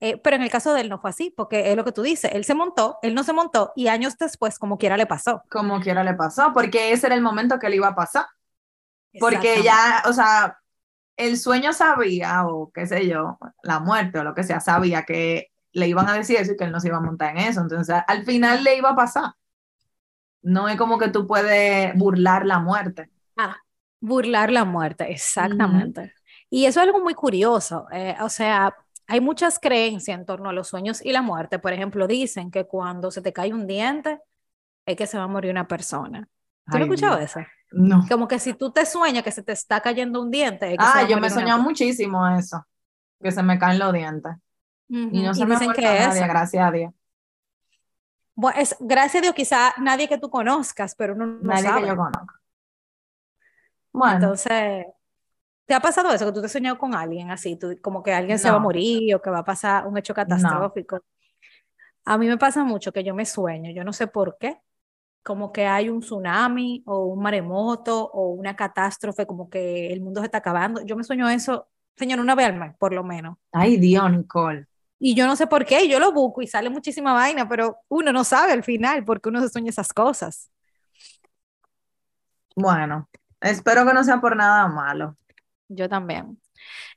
Eh, 0.00 0.18
pero 0.18 0.36
en 0.36 0.42
el 0.42 0.50
caso 0.50 0.74
de 0.74 0.82
él 0.82 0.90
no 0.90 1.00
fue 1.00 1.08
así, 1.08 1.32
porque 1.34 1.70
es 1.70 1.76
lo 1.76 1.84
que 1.84 1.92
tú 1.92 2.02
dices, 2.02 2.30
él 2.34 2.44
se 2.44 2.54
montó, 2.54 2.98
él 3.00 3.14
no 3.14 3.24
se 3.24 3.32
montó 3.32 3.72
y 3.74 3.88
años 3.88 4.18
después, 4.18 4.58
como 4.58 4.76
quiera, 4.76 4.98
le 4.98 5.06
pasó. 5.06 5.42
Como 5.50 5.80
quiera 5.80 6.04
le 6.04 6.12
pasó, 6.12 6.52
porque 6.52 6.92
ese 6.92 7.06
era 7.06 7.14
el 7.14 7.22
momento 7.22 7.58
que 7.58 7.70
le 7.70 7.76
iba 7.76 7.88
a 7.88 7.94
pasar. 7.94 8.26
Porque 9.18 9.62
ya, 9.62 10.02
o 10.06 10.12
sea, 10.12 10.58
el 11.16 11.38
sueño 11.38 11.72
sabía, 11.72 12.46
o 12.46 12.70
qué 12.72 12.86
sé 12.86 13.08
yo, 13.08 13.38
la 13.62 13.80
muerte 13.80 14.18
o 14.18 14.24
lo 14.24 14.34
que 14.34 14.44
sea, 14.44 14.60
sabía 14.60 15.04
que 15.04 15.48
le 15.76 15.88
iban 15.88 16.08
a 16.08 16.14
decir 16.14 16.36
eso 16.36 16.52
y 16.52 16.56
que 16.56 16.64
él 16.64 16.72
no 16.72 16.80
se 16.80 16.88
iba 16.88 16.96
a 16.96 17.00
montar 17.00 17.36
en 17.36 17.44
eso. 17.48 17.60
Entonces, 17.60 17.96
al 18.06 18.24
final 18.24 18.64
le 18.64 18.76
iba 18.76 18.90
a 18.90 18.96
pasar. 18.96 19.32
No 20.42 20.68
es 20.68 20.76
como 20.76 20.98
que 20.98 21.08
tú 21.08 21.26
puedes 21.26 21.94
burlar 21.96 22.46
la 22.46 22.58
muerte. 22.58 23.10
Ah, 23.36 23.56
burlar 24.00 24.50
la 24.50 24.64
muerte, 24.64 25.10
exactamente. 25.10 26.12
Y 26.48 26.66
eso 26.66 26.80
es 26.80 26.86
algo 26.86 27.00
muy 27.00 27.14
curioso. 27.14 27.86
Eh, 27.92 28.16
o 28.20 28.28
sea, 28.28 28.74
hay 29.06 29.20
muchas 29.20 29.58
creencias 29.58 30.18
en 30.18 30.24
torno 30.24 30.48
a 30.48 30.52
los 30.52 30.68
sueños 30.68 31.04
y 31.04 31.12
la 31.12 31.22
muerte. 31.22 31.58
Por 31.58 31.72
ejemplo, 31.72 32.06
dicen 32.06 32.50
que 32.50 32.64
cuando 32.64 33.10
se 33.10 33.22
te 33.22 33.32
cae 33.32 33.52
un 33.52 33.66
diente 33.66 34.20
es 34.86 34.96
que 34.96 35.06
se 35.06 35.18
va 35.18 35.24
a 35.24 35.28
morir 35.28 35.50
una 35.50 35.66
persona. 35.66 36.28
¿Tú 36.70 36.78
no 36.78 36.84
has 36.84 36.90
escuchado 36.90 37.18
eso? 37.18 37.40
No. 37.72 38.06
Como 38.08 38.28
que 38.28 38.38
si 38.38 38.54
tú 38.54 38.70
te 38.70 38.86
sueñas 38.86 39.24
que 39.24 39.32
se 39.32 39.42
te 39.42 39.52
está 39.52 39.80
cayendo 39.80 40.22
un 40.22 40.30
diente. 40.30 40.70
que 40.70 40.76
Ah, 40.78 41.06
yo 41.08 41.18
me 41.18 41.30
soñaba 41.30 41.60
muchísimo 41.62 42.26
eso, 42.28 42.64
que 43.20 43.32
se 43.32 43.42
me 43.42 43.58
caen 43.58 43.78
los 43.78 43.92
dientes. 43.92 44.32
Y 44.88 45.22
no 45.22 45.34
se 45.34 45.44
me 45.46 45.52
dicen 45.54 45.72
que 45.72 45.82
nadie, 45.82 46.26
gracias 46.28 46.68
a 46.68 46.70
Dios. 46.70 46.92
Bueno, 48.34 48.60
es, 48.60 48.76
gracias 48.80 49.16
a 49.16 49.22
Dios, 49.22 49.34
quizá 49.34 49.74
nadie 49.78 50.08
que 50.08 50.18
tú 50.18 50.30
conozcas, 50.30 50.94
pero 50.94 51.14
uno 51.14 51.26
no 51.26 51.38
nadie 51.42 51.62
sabe. 51.62 51.80
que 51.82 51.88
yo 51.88 51.96
conozca. 51.96 52.34
Bueno, 53.92 54.14
Entonces, 54.16 54.86
¿te 55.66 55.74
ha 55.74 55.80
pasado 55.80 56.12
eso? 56.12 56.26
Que 56.26 56.32
tú 56.32 56.40
te 56.40 56.46
has 56.46 56.52
soñado 56.52 56.78
con 56.78 56.94
alguien 56.94 57.30
así, 57.30 57.56
tú- 57.56 57.78
como 57.82 58.02
que 58.02 58.12
alguien 58.12 58.38
se 58.38 58.50
va 58.50 58.56
a 58.56 58.60
morir 58.60 59.14
o 59.14 59.22
que 59.22 59.30
va 59.30 59.38
a 59.38 59.44
pasar 59.44 59.86
un 59.86 59.96
hecho 59.98 60.14
catastrófico. 60.14 61.00
A 62.04 62.18
mí 62.18 62.26
me 62.28 62.38
pasa 62.38 62.62
mucho 62.64 62.92
que 62.92 63.02
yo 63.02 63.14
me 63.14 63.26
sueño, 63.26 63.70
yo 63.72 63.82
no 63.84 63.92
sé 63.92 64.06
por 64.06 64.36
qué, 64.38 64.60
como 65.22 65.52
que 65.52 65.66
hay 65.66 65.88
un 65.88 66.00
tsunami 66.00 66.82
o 66.86 67.06
un 67.06 67.20
maremoto 67.22 68.04
o 68.12 68.28
una 68.30 68.54
catástrofe, 68.54 69.26
como 69.26 69.50
que 69.50 69.92
el 69.92 70.00
mundo 70.02 70.20
se 70.20 70.26
está 70.26 70.38
acabando. 70.38 70.84
Yo 70.84 70.96
me 70.96 71.04
sueño 71.04 71.28
eso, 71.28 71.68
señor, 71.96 72.20
una 72.20 72.34
vez 72.36 72.46
al 72.46 72.56
mes, 72.58 72.76
por 72.78 72.92
lo 72.92 73.02
menos. 73.02 73.38
ay 73.52 73.78
Dios, 73.78 74.10
Nicole. 74.10 74.66
Y 74.98 75.14
yo 75.14 75.26
no 75.26 75.36
sé 75.36 75.46
por 75.46 75.64
qué, 75.64 75.88
yo 75.88 76.00
lo 76.00 76.12
busco 76.12 76.42
y 76.42 76.46
sale 76.46 76.70
muchísima 76.70 77.12
vaina, 77.12 77.48
pero 77.48 77.78
uno 77.88 78.12
no 78.12 78.24
sabe 78.24 78.52
al 78.52 78.64
final 78.64 79.04
por 79.04 79.20
qué 79.20 79.28
uno 79.28 79.40
se 79.40 79.48
sueña 79.48 79.70
esas 79.70 79.92
cosas. 79.92 80.50
Bueno, 82.54 83.08
espero 83.40 83.86
que 83.86 83.92
no 83.92 84.02
sea 84.02 84.20
por 84.20 84.34
nada 84.34 84.66
malo. 84.68 85.16
Yo 85.68 85.88
también. 85.88 86.38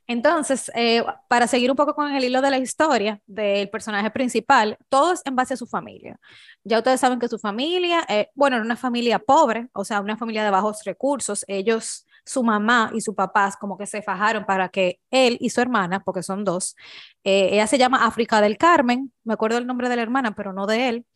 Entonces, 0.06 0.72
eh, 0.74 1.04
para 1.28 1.46
seguir 1.46 1.70
un 1.70 1.76
poco 1.76 1.94
con 1.94 2.10
el 2.12 2.24
hilo 2.24 2.40
de 2.42 2.50
la 2.50 2.58
historia 2.58 3.20
del 3.26 3.70
personaje 3.70 4.10
principal, 4.10 4.76
todo 4.88 5.12
es 5.12 5.22
en 5.24 5.36
base 5.36 5.54
a 5.54 5.56
su 5.56 5.66
familia. 5.66 6.18
Ya 6.64 6.78
ustedes 6.78 6.98
saben 7.00 7.20
que 7.20 7.28
su 7.28 7.38
familia, 7.38 8.04
eh, 8.08 8.28
bueno, 8.34 8.56
era 8.56 8.64
una 8.64 8.76
familia 8.76 9.18
pobre, 9.20 9.68
o 9.72 9.84
sea, 9.84 10.00
una 10.00 10.16
familia 10.16 10.42
de 10.42 10.50
bajos 10.50 10.82
recursos. 10.84 11.44
Ellos, 11.46 12.06
su 12.30 12.42
mamá 12.44 12.90
y 12.94 13.00
su 13.00 13.14
papá, 13.14 13.52
como 13.60 13.76
que 13.76 13.86
se 13.86 14.02
fajaron 14.02 14.44
para 14.46 14.68
que 14.68 15.00
él 15.10 15.36
y 15.40 15.50
su 15.50 15.60
hermana, 15.60 16.00
porque 16.04 16.22
son 16.22 16.44
dos, 16.44 16.76
eh, 17.24 17.50
ella 17.52 17.66
se 17.66 17.78
llama 17.78 18.06
África 18.06 18.40
del 18.40 18.56
Carmen, 18.56 19.12
me 19.24 19.34
acuerdo 19.34 19.58
el 19.58 19.66
nombre 19.66 19.88
de 19.88 19.96
la 19.96 20.02
hermana, 20.02 20.34
pero 20.34 20.52
no 20.52 20.66
de 20.66 20.88
él. 20.88 21.06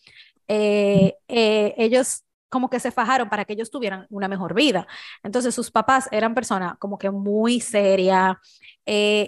Eh, 0.48 1.14
eh, 1.28 1.74
ellos 1.78 2.24
como 2.48 2.70
que 2.70 2.80
se 2.80 2.90
fajaron 2.92 3.28
para 3.28 3.44
que 3.44 3.52
ellos 3.54 3.70
tuvieran 3.70 4.06
una 4.10 4.28
mejor 4.28 4.54
vida. 4.54 4.86
Entonces 5.22 5.54
sus 5.54 5.70
papás 5.70 6.08
eran 6.12 6.34
personas 6.34 6.76
como 6.78 6.98
que 6.98 7.10
muy 7.10 7.60
serias, 7.60 8.36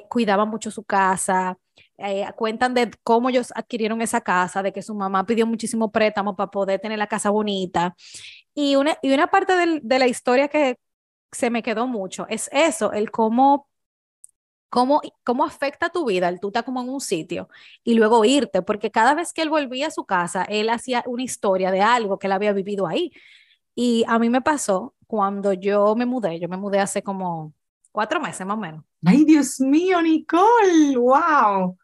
cuidaban 0.09 0.49
mucho 0.49 0.71
su 0.71 0.85
casa, 0.85 1.57
eh, 1.99 2.27
cuentan 2.37 2.75
de 2.75 2.91
cómo 3.03 3.31
ellos 3.31 3.53
adquirieron 3.55 4.03
esa 4.03 4.21
casa, 4.21 4.63
de 4.63 4.73
que 4.73 4.83
su 4.83 4.95
mamá 4.95 5.25
pidió 5.25 5.47
muchísimo 5.47 5.91
préstamo 5.91 6.37
para 6.37 6.51
poder 6.51 6.81
tener 6.81 6.99
la 6.99 7.07
casa 7.07 7.31
bonita. 7.31 7.95
Y 8.55 8.77
una, 8.77 8.99
y 9.03 9.13
una 9.15 9.29
parte 9.29 9.55
de 9.83 9.99
la 9.99 10.07
historia 10.07 10.49
que 10.49 10.77
se 11.33 11.51
me 11.51 11.63
quedó 11.63 11.87
mucho 11.87 12.27
es 12.29 12.49
eso, 12.53 12.93
el 12.93 13.11
cómo, 13.11 13.69
cómo, 14.69 15.01
cómo 15.25 15.45
afecta 15.45 15.89
tu 15.89 16.07
vida 16.07 16.29
el 16.29 16.41
tú 16.41 16.49
estar 16.49 16.65
como 16.65 16.81
en 16.83 16.89
un 16.89 17.01
sitio 17.01 17.49
y 17.85 17.95
luego 17.95 18.25
irte, 18.25 18.63
porque 18.63 18.91
cada 18.91 19.15
vez 19.15 19.33
que 19.33 19.43
él 19.43 19.51
volvía 19.51 19.89
a 19.89 19.91
su 19.91 20.05
casa, 20.05 20.45
él 20.45 20.69
hacía 20.71 21.03
una 21.07 21.23
historia 21.23 21.71
de 21.71 21.83
algo 21.83 22.19
que 22.19 22.27
él 22.27 22.33
había 22.33 22.53
vivido 22.53 22.87
ahí. 22.87 23.13
Y 23.75 24.05
a 24.09 24.19
mí 24.19 24.31
me 24.31 24.41
pasó 24.41 24.95
cuando 25.07 25.53
yo 25.53 25.95
me 25.95 26.07
mudé, 26.07 26.41
yo 26.41 26.49
me 26.49 26.57
mudé 26.57 26.81
hace 26.81 27.03
como 27.03 27.53
cuatro 27.93 28.21
meses 28.21 28.47
más 28.47 28.57
o 28.57 28.61
menos. 28.61 28.85
Ay, 29.05 29.25
Dios 29.25 29.61
mío, 29.61 30.01
Nicole, 30.03 30.97
wow. 30.97 31.77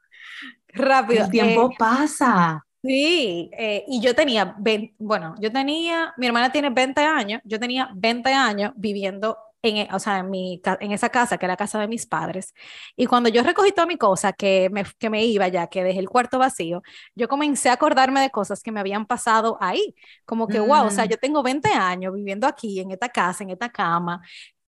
Rápido. 0.68 1.24
El 1.24 1.30
tiempo 1.30 1.70
eh, 1.70 1.74
pasa. 1.78 2.66
Sí, 2.82 3.48
eh, 3.56 3.84
y 3.86 4.00
yo 4.00 4.12
tenía, 4.14 4.56
20 4.58 4.92
bueno, 4.98 5.36
yo 5.40 5.52
tenía, 5.52 6.12
mi 6.16 6.26
hermana 6.26 6.50
tiene 6.50 6.68
20 6.70 7.00
años, 7.02 7.40
yo 7.44 7.60
tenía 7.60 7.88
20 7.94 8.32
años 8.34 8.72
viviendo 8.74 9.38
en, 9.62 9.76
e- 9.76 9.88
o 9.92 10.00
sea, 10.00 10.18
en, 10.18 10.30
mi, 10.30 10.60
en 10.80 10.90
esa 10.90 11.08
casa, 11.08 11.38
que 11.38 11.46
era 11.46 11.52
la 11.52 11.56
casa 11.56 11.78
de 11.78 11.86
mis 11.86 12.06
padres. 12.06 12.52
Y 12.96 13.06
cuando 13.06 13.28
yo 13.28 13.44
recogí 13.44 13.70
toda 13.70 13.86
mi 13.86 13.96
cosa, 13.98 14.32
que 14.32 14.68
me, 14.72 14.82
que 14.98 15.10
me 15.10 15.24
iba 15.24 15.46
ya, 15.46 15.68
que 15.68 15.84
dejé 15.84 16.00
el 16.00 16.08
cuarto 16.08 16.40
vacío, 16.40 16.82
yo 17.14 17.28
comencé 17.28 17.68
a 17.70 17.74
acordarme 17.74 18.20
de 18.20 18.30
cosas 18.30 18.60
que 18.64 18.72
me 18.72 18.80
habían 18.80 19.06
pasado 19.06 19.58
ahí. 19.60 19.94
Como 20.24 20.48
que, 20.48 20.58
wow, 20.58 20.86
o 20.86 20.90
sea, 20.90 21.04
Mm. 21.04 21.06
yo 21.06 21.18
tengo 21.18 21.40
20 21.44 21.68
años 21.72 22.12
viviendo 22.12 22.48
aquí, 22.48 22.80
en 22.80 22.90
esta 22.90 23.08
casa, 23.10 23.44
en 23.44 23.50
esta 23.50 23.70
cama, 23.70 24.20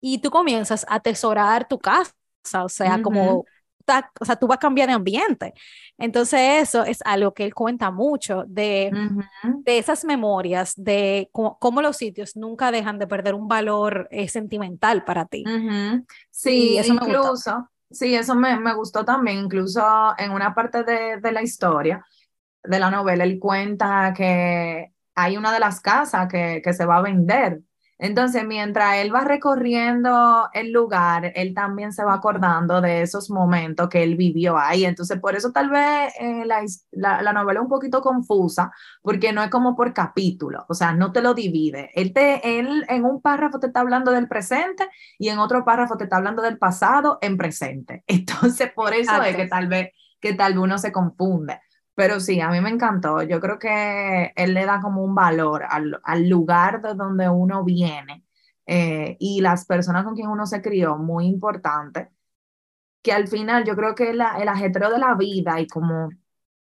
y 0.01 0.19
tú 0.21 0.31
comienzas 0.31 0.85
a 0.89 0.97
atesorar 0.97 1.69
tu 1.69 1.79
casa, 1.79 2.13
o 2.65 2.69
sea, 2.69 2.99
como 3.01 3.47
Ta- 3.91 4.13
o 4.21 4.25
sea, 4.25 4.37
tú 4.37 4.47
vas 4.47 4.57
a 4.57 4.61
cambiar 4.61 4.89
de 4.89 4.95
ambiente. 4.95 5.53
Entonces 5.99 6.41
eso 6.63 6.85
es 6.85 7.01
algo 7.05 7.35
que 7.35 7.45
él 7.45 7.55
cuenta 7.55 7.91
mucho 7.91 8.45
de, 8.47 8.93
Ujú. 8.95 9.65
de 9.65 9.79
esas 9.79 10.05
memorias, 10.05 10.75
de 10.77 11.29
cómo, 11.33 11.83
los 11.83 11.97
sitios 11.97 12.37
nunca 12.37 12.71
dejan 12.71 12.99
de 13.01 13.09
perder 13.09 13.35
un 13.35 13.49
valor 13.49 14.07
eh, 14.13 14.29
sentimental 14.29 15.05
para 15.05 15.27
ti. 15.27 15.45
Ujú. 15.45 16.05
Sí, 16.31 16.75
Y 16.75 16.79
eso 16.79 16.95
me 16.95 17.01
incluso, 17.01 17.69
sí, 17.91 18.15
eso 18.15 18.35
me, 18.37 18.59
me 18.61 18.75
gustó 18.75 19.05
también, 19.05 19.39
incluso 19.39 19.83
en 20.19 20.31
una 20.31 20.55
parte 20.55 20.85
de, 20.85 21.17
de 21.21 21.33
la 21.33 21.43
historia 21.43 22.05
de 22.63 22.79
la 22.79 22.91
novela, 22.91 23.25
él 23.25 23.39
cuenta 23.39 24.13
que 24.17 24.93
hay 25.15 25.37
una 25.37 25.53
de 25.53 25.61
las 25.61 25.81
casas 25.81 26.29
que, 26.29 26.61
que 26.63 26.73
se 26.75 26.87
va 26.87 26.99
a 26.99 27.03
vender. 27.03 27.61
Entonces, 28.03 28.47
mientras 28.47 28.97
él 28.97 29.15
va 29.15 29.25
recorriendo 29.25 30.49
el 30.55 30.73
lugar, 30.73 31.33
él 31.35 31.53
también 31.53 31.93
se 31.93 32.03
va 32.03 32.15
acordando 32.15 32.81
de 32.81 33.03
esos 33.03 33.29
momentos 33.31 33.91
que 33.91 34.03
él 34.03 34.17
vivió 34.17 34.57
ahí. 34.57 34.87
Entonces, 34.87 35.21
por 35.21 35.37
eso 35.37 35.53
tal 35.53 35.69
vez 35.69 36.15
eh, 36.19 36.45
la, 36.47 36.65
la, 36.93 37.21
la 37.21 37.33
novela 37.35 37.61
es 37.61 37.65
un 37.65 37.69
poquito 37.69 38.01
confusa, 38.01 38.73
porque 39.03 39.35
no 39.35 39.43
es 39.43 39.51
como 39.51 39.77
por 39.77 39.93
capítulo, 39.93 40.65
o 40.69 40.73
sea, 40.73 40.95
no 40.95 41.13
te 41.13 41.21
lo 41.21 41.35
divide. 41.35 41.91
Él, 41.95 42.15
te, 42.15 42.59
él 42.59 42.87
en 42.89 43.05
un 43.05 43.21
párrafo 43.21 43.61
te 43.61 43.67
está 43.67 43.81
hablando 43.81 44.13
del 44.13 44.29
presente 44.29 44.89
y 45.19 45.29
en 45.29 45.39
otro 45.39 45.63
párrafo 45.67 45.99
te 45.99 46.05
está 46.05 46.17
hablando 46.17 46.41
del 46.41 46.57
pasado 46.57 47.19
en 47.21 47.37
presente. 47.37 48.03
Entonces, 48.07 48.73
por 48.73 48.95
eso 48.95 49.13
es 49.13 49.19
Exacto. 49.19 49.37
que 49.37 49.47
tal 49.47 49.69
vez, 49.69 49.91
que 50.21 50.33
tal 50.33 50.55
vez 50.55 50.63
uno 50.63 50.79
se 50.79 50.91
confunde. 50.91 51.61
Pero 51.95 52.21
sí, 52.21 52.41
a 52.41 52.49
mí 52.51 52.61
me 52.61 52.71
encantó. 52.71 53.23
Yo 53.23 53.41
creo 53.41 53.59
que 53.59 54.33
él 54.37 54.55
le 54.55 54.65
da 54.67 54.81
como 54.81 55.03
un 55.05 55.15
valor 55.15 55.65
al, 55.69 56.01
al 56.05 56.29
lugar 56.29 56.81
de 56.83 56.95
donde 56.95 57.29
uno 57.29 57.65
viene 57.65 58.25
eh, 58.67 59.17
y 59.21 59.41
las 59.41 59.67
personas 59.67 60.05
con 60.05 60.15
quien 60.15 60.29
uno 60.29 60.47
se 60.47 60.63
crió, 60.63 60.97
muy 60.97 61.27
importante, 61.27 62.11
que 63.03 63.13
al 63.13 63.29
final 63.29 63.65
yo 63.65 63.77
creo 63.77 63.95
que 63.95 64.15
la- 64.15 64.39
el 64.39 64.49
ajetreo 64.49 64.91
de 64.91 64.99
la 64.99 65.15
vida 65.17 65.61
y 65.61 65.67
como 65.69 66.11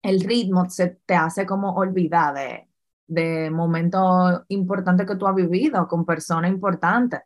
el 0.02 0.20
ritmo 0.22 0.68
se 0.70 0.88
te 1.06 1.14
hace 1.16 1.46
como 1.46 1.74
olvidar 1.74 2.34
de, 2.34 2.68
de 3.08 3.50
momentos 3.50 4.42
importantes 4.48 5.06
que 5.06 5.16
tú 5.16 5.26
has 5.28 5.34
vivido 5.36 5.88
con 5.88 6.04
personas 6.06 6.50
importantes. 6.52 7.20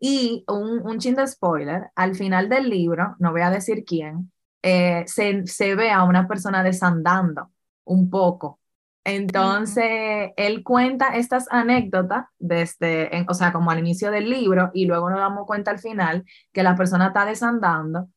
Y 0.00 0.44
un, 0.48 0.80
un 0.86 0.98
chin 1.00 1.14
de 1.16 1.26
spoiler, 1.28 1.90
al 1.96 2.14
final 2.16 2.48
del 2.48 2.70
libro, 2.70 3.16
no 3.20 3.32
voy 3.32 3.42
a 3.42 3.50
decir 3.50 3.84
quién, 3.86 4.32
eh, 4.62 5.04
se, 5.06 5.46
se 5.46 5.74
ve 5.74 5.90
a 5.90 6.04
una 6.04 6.26
persona 6.28 6.62
desandando 6.62 7.50
un 7.84 8.10
poco. 8.10 8.60
Entonces, 9.04 10.32
él 10.36 10.62
cuenta 10.62 11.16
estas 11.16 11.46
anécdotas 11.50 12.26
desde, 12.38 13.16
en- 13.16 13.26
o 13.28 13.34
sea, 13.34 13.52
como 13.52 13.70
al 13.70 13.78
inicio 13.78 14.10
del 14.10 14.28
libro 14.28 14.70
y 14.74 14.86
luego 14.86 15.08
nos 15.10 15.18
damos 15.20 15.46
cuenta 15.46 15.70
al 15.70 15.78
final 15.78 16.24
que 16.52 16.62
la 16.62 16.76
persona 16.76 17.08
está 17.08 17.24
desandando, 17.24 18.08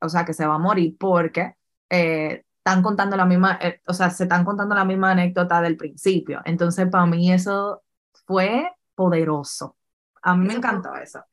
o 0.00 0.08
sea, 0.08 0.24
que 0.24 0.34
se 0.34 0.46
va 0.46 0.56
a 0.56 0.58
morir 0.58 0.96
porque 0.98 1.54
eh, 1.90 2.44
están 2.58 2.82
contando 2.82 3.16
la 3.16 3.26
misma, 3.26 3.58
eh, 3.62 3.80
o 3.86 3.92
sea, 3.92 4.10
se 4.10 4.24
están 4.24 4.44
contando 4.44 4.74
la 4.74 4.84
misma 4.84 5.12
anécdota 5.12 5.60
del 5.60 5.76
principio. 5.76 6.40
Entonces, 6.44 6.88
para 6.90 7.06
mí 7.06 7.32
eso 7.32 7.82
fue 8.26 8.70
poderoso. 8.94 9.76
A 10.22 10.34
mí 10.36 10.46
me 10.46 10.54
Eso 10.54 10.62
fue- 10.62 10.68
encantó 10.70 10.94
eso. 10.96 11.24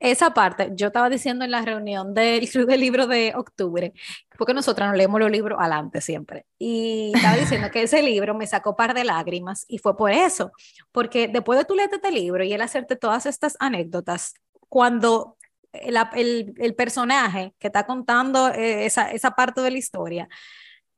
Esa 0.00 0.32
parte, 0.32 0.70
yo 0.74 0.86
estaba 0.86 1.10
diciendo 1.10 1.44
en 1.44 1.50
la 1.50 1.60
reunión 1.60 2.14
del 2.14 2.48
Club 2.48 2.66
del 2.66 2.80
Libro 2.80 3.06
de 3.06 3.34
octubre, 3.36 3.92
porque 4.38 4.54
nosotras 4.54 4.88
nos 4.88 4.96
leemos 4.96 5.20
los 5.20 5.30
libros 5.30 5.58
adelante 5.60 6.00
siempre, 6.00 6.46
y 6.58 7.12
estaba 7.14 7.36
diciendo 7.36 7.70
que 7.70 7.82
ese 7.82 8.02
libro 8.02 8.34
me 8.34 8.46
sacó 8.46 8.74
par 8.74 8.94
de 8.94 9.04
lágrimas 9.04 9.66
y 9.68 9.76
fue 9.76 9.98
por 9.98 10.10
eso, 10.10 10.52
porque 10.90 11.28
después 11.28 11.58
de 11.58 11.66
tú 11.66 11.74
leerte 11.74 11.96
este 11.96 12.12
libro 12.12 12.42
y 12.42 12.52
él 12.54 12.62
hacerte 12.62 12.96
todas 12.96 13.26
estas 13.26 13.58
anécdotas, 13.60 14.32
cuando 14.70 15.36
el, 15.72 15.98
el, 16.14 16.54
el 16.56 16.74
personaje 16.74 17.52
que 17.58 17.66
está 17.66 17.84
contando 17.84 18.48
eh, 18.48 18.86
esa, 18.86 19.10
esa 19.12 19.32
parte 19.32 19.60
de 19.60 19.70
la 19.70 19.78
historia, 19.78 20.28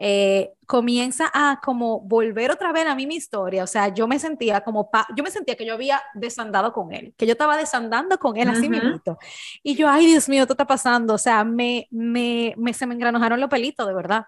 eh, 0.04 0.52
comienza 0.66 1.30
a 1.32 1.60
como 1.62 2.00
volver 2.00 2.50
otra 2.50 2.72
vez 2.72 2.86
a 2.86 2.94
mí 2.96 3.06
mi 3.06 3.14
historia, 3.14 3.62
o 3.62 3.68
sea, 3.68 3.94
yo 3.94 4.08
me 4.08 4.18
sentía 4.18 4.62
como, 4.62 4.90
pa 4.90 5.06
yo 5.16 5.22
me 5.22 5.30
sentía 5.30 5.54
que 5.54 5.64
yo 5.64 5.74
había 5.74 6.02
desandado 6.14 6.72
con 6.72 6.92
él, 6.92 7.14
que 7.16 7.24
yo 7.24 7.32
estaba 7.32 7.56
desandando 7.56 8.18
con 8.18 8.36
él 8.36 8.48
así 8.48 8.68
Ujú. 8.68 8.72
mismito, 8.72 9.18
y 9.62 9.76
yo, 9.76 9.88
ay 9.88 10.06
Dios 10.06 10.28
mío, 10.28 10.46
¿qué 10.46 10.54
está 10.54 10.66
pasando? 10.66 11.14
O 11.14 11.18
sea, 11.18 11.44
me, 11.44 11.86
me, 11.90 12.52
me, 12.56 12.74
se 12.74 12.84
me 12.86 12.94
engranojaron 12.94 13.40
los 13.40 13.48
pelitos, 13.48 13.86
de 13.86 13.94
verdad, 13.94 14.26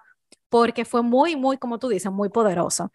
porque 0.49 0.85
fue 0.85 1.03
muy, 1.03 1.35
muy, 1.35 1.59
como 1.59 1.79
tú 1.81 1.89
dices, 1.89 2.13
muy 2.13 2.29
poderoso. 2.29 2.93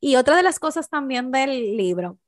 Y 0.00 0.16
otra 0.16 0.36
de 0.36 0.44
las 0.44 0.58
cosas 0.60 0.88
también 0.90 1.32
del 1.32 1.76
libro 1.76 2.18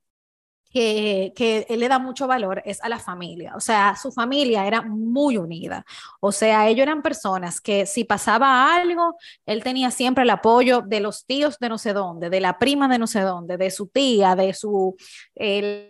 que, 0.72 1.66
él 1.68 1.80
le 1.80 1.88
da 1.88 1.98
mucho 1.98 2.26
valor 2.26 2.62
es 2.64 2.82
a 2.82 2.88
la 2.88 2.98
familia. 2.98 3.54
O 3.56 3.60
sea, 3.60 3.94
su 3.96 4.10
familia 4.10 4.66
era 4.66 4.82
muy 4.82 5.36
unida. 5.36 5.84
O 6.20 6.32
sea, 6.32 6.68
ellos 6.68 6.82
eran 6.82 7.02
personas 7.02 7.60
que 7.60 7.86
si 7.86 8.04
pasaba 8.04 8.74
algo, 8.74 9.16
él 9.46 9.62
tenía 9.62 9.90
siempre 9.90 10.24
el 10.24 10.30
apoyo 10.30 10.80
de 10.80 11.00
los 11.00 11.26
tíos 11.26 11.58
de 11.58 11.68
no 11.68 11.78
sé 11.78 11.92
dónde, 11.92 12.30
de 12.30 12.40
la 12.40 12.58
prima 12.58 12.88
de 12.88 12.98
no 12.98 13.06
sé 13.06 13.20
dónde, 13.20 13.56
de 13.56 13.70
su 13.70 13.88
tía, 13.88 14.34
de 14.34 14.54
su, 14.54 14.96
eh, 15.36 15.88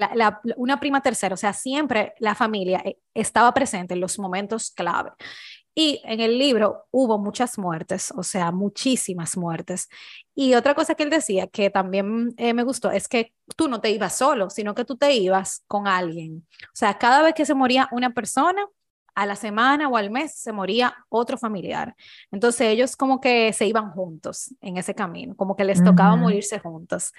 una 0.57 0.81
prima 0.81 1.01
tercera. 1.01 1.35
O 1.35 1.39
sea, 1.39 1.53
siempre 1.53 2.15
la 2.19 2.35
familia 2.35 2.83
eh, 2.85 2.99
estaba 3.15 3.53
presente 3.55 3.95
en 3.95 4.01
los 4.01 4.19
momentos 4.19 4.71
clave. 4.71 5.11
Y 5.75 6.03
en 6.05 6.21
el 6.21 6.39
libro 6.39 6.85
hubo 6.91 7.19
muchas 7.19 7.59
muertes, 7.59 8.13
o 8.17 8.23
sea, 8.23 8.53
muchísimas 8.53 9.37
muertes. 9.37 9.89
Y 10.35 10.55
otra 10.55 10.75
cosa 10.75 10.95
que 10.95 11.03
él 11.03 11.11
decía 11.11 11.47
que 11.47 11.71
también 11.71 12.35
eh, 12.37 12.53
me 12.53 12.63
gustó 12.63 12.91
es 12.91 13.09
que 13.09 13.33
tú 13.57 13.69
no 13.69 13.81
te 13.81 13.91
ibas 13.91 14.17
solo, 14.17 14.51
sino 14.51 14.75
que 14.75 14.85
tú 14.85 14.97
te 14.97 15.15
ibas 15.15 15.65
con 15.67 15.87
alguien. 15.87 16.47
O 16.65 16.75
sea, 16.75 16.99
cada 16.99 17.23
vez 17.23 17.35
que 17.35 17.47
se 17.47 17.55
moría 17.55 17.89
una 17.93 18.11
persona, 18.11 18.67
a 19.15 19.27
la 19.27 19.37
semana 19.37 19.89
o 19.89 19.97
al 19.97 20.11
mes 20.11 20.35
se 20.35 20.53
moría 20.53 20.95
otro 21.09 21.37
familiar. 21.37 21.95
Entonces 22.31 22.69
ellos 22.69 22.97
como 22.97 23.21
que 23.21 23.53
se 23.53 23.67
iban 23.67 23.91
juntos 23.91 24.55
en 24.61 24.79
ese 24.79 24.95
camino, 24.95 25.35
como 25.37 25.57
que 25.57 25.65
les 25.65 25.83
tocaba 25.83 26.17
morirse 26.17 26.59
juntos. 26.59 27.13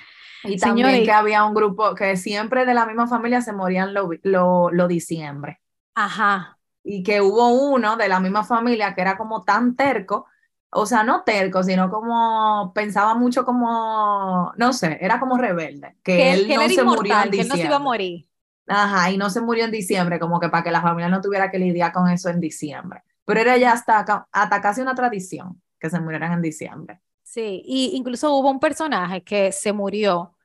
Y 0.43 0.57
también 0.57 1.03
que 1.03 1.11
había 1.11 1.43
un 1.45 1.53
grupo 1.53 1.93
que 1.95 2.17
siempre 2.17 2.65
de 2.65 2.73
la 2.73 2.85
misma 2.85 3.07
familia 3.07 3.41
se 3.41 3.53
morían 3.53 3.93
lo, 3.93 4.09
lo, 4.23 4.71
lo 4.71 4.87
diciembre. 4.87 5.61
Ajá, 5.95 6.52
y 6.83 7.03
que 7.03 7.21
hubo 7.21 7.47
uno 7.49 7.95
de 7.95 8.07
la 8.07 8.19
misma 8.19 8.43
familia 8.43 8.93
que 8.93 9.01
era 9.01 9.17
como 9.17 9.43
tan 9.43 9.75
terco, 9.75 10.27
o 10.69 10.85
sea, 10.85 11.03
no 11.03 11.23
terco, 11.23 11.63
sino 11.63 11.89
como 11.89 12.71
pensaba 12.73 13.15
mucho 13.15 13.45
como, 13.45 14.51
no 14.57 14.73
sé, 14.73 14.97
era 14.99 15.19
como 15.19 15.37
rebelde, 15.37 15.95
que, 16.03 16.33
él 16.33 16.47
no 16.49 16.67
se 16.69 16.83
murió 16.83 17.13
en 17.23 17.31
diciembre. 17.31 17.37
Que 17.37 17.41
él 17.41 17.47
no 17.47 17.55
se 17.55 17.65
iba 17.65 17.75
a 17.75 17.79
morir. 17.79 18.29
Ajá, 18.67 19.11
y 19.11 19.17
no 19.17 19.29
se 19.29 19.41
murió 19.41 19.65
en 19.65 19.71
diciembre, 19.71 20.19
como 20.19 20.39
que 20.39 20.49
para 20.49 20.63
que 20.63 20.71
la 20.71 20.81
familia 20.81 21.09
no 21.09 21.21
tuviera 21.21 21.51
que 21.51 21.59
lidiar 21.59 21.91
con 21.91 22.09
eso 22.09 22.29
en 22.29 22.39
diciembre. 22.39 23.03
Pero 23.25 23.39
era 23.39 23.57
ya 23.57 23.71
hasta, 23.71 24.27
hasta 24.31 24.61
casi 24.61 24.81
una 24.81 24.95
tradición 24.95 25.61
que 25.79 25.89
se 25.89 25.99
murieran 25.99 26.33
en 26.33 26.41
diciembre. 26.41 27.01
Sí, 27.23 27.61
y 27.65 27.91
incluso 27.95 28.33
hubo 28.35 28.49
un 28.49 28.59
personaje 28.59 29.23
que 29.23 29.51
se 29.51 29.73
murió 29.73 30.35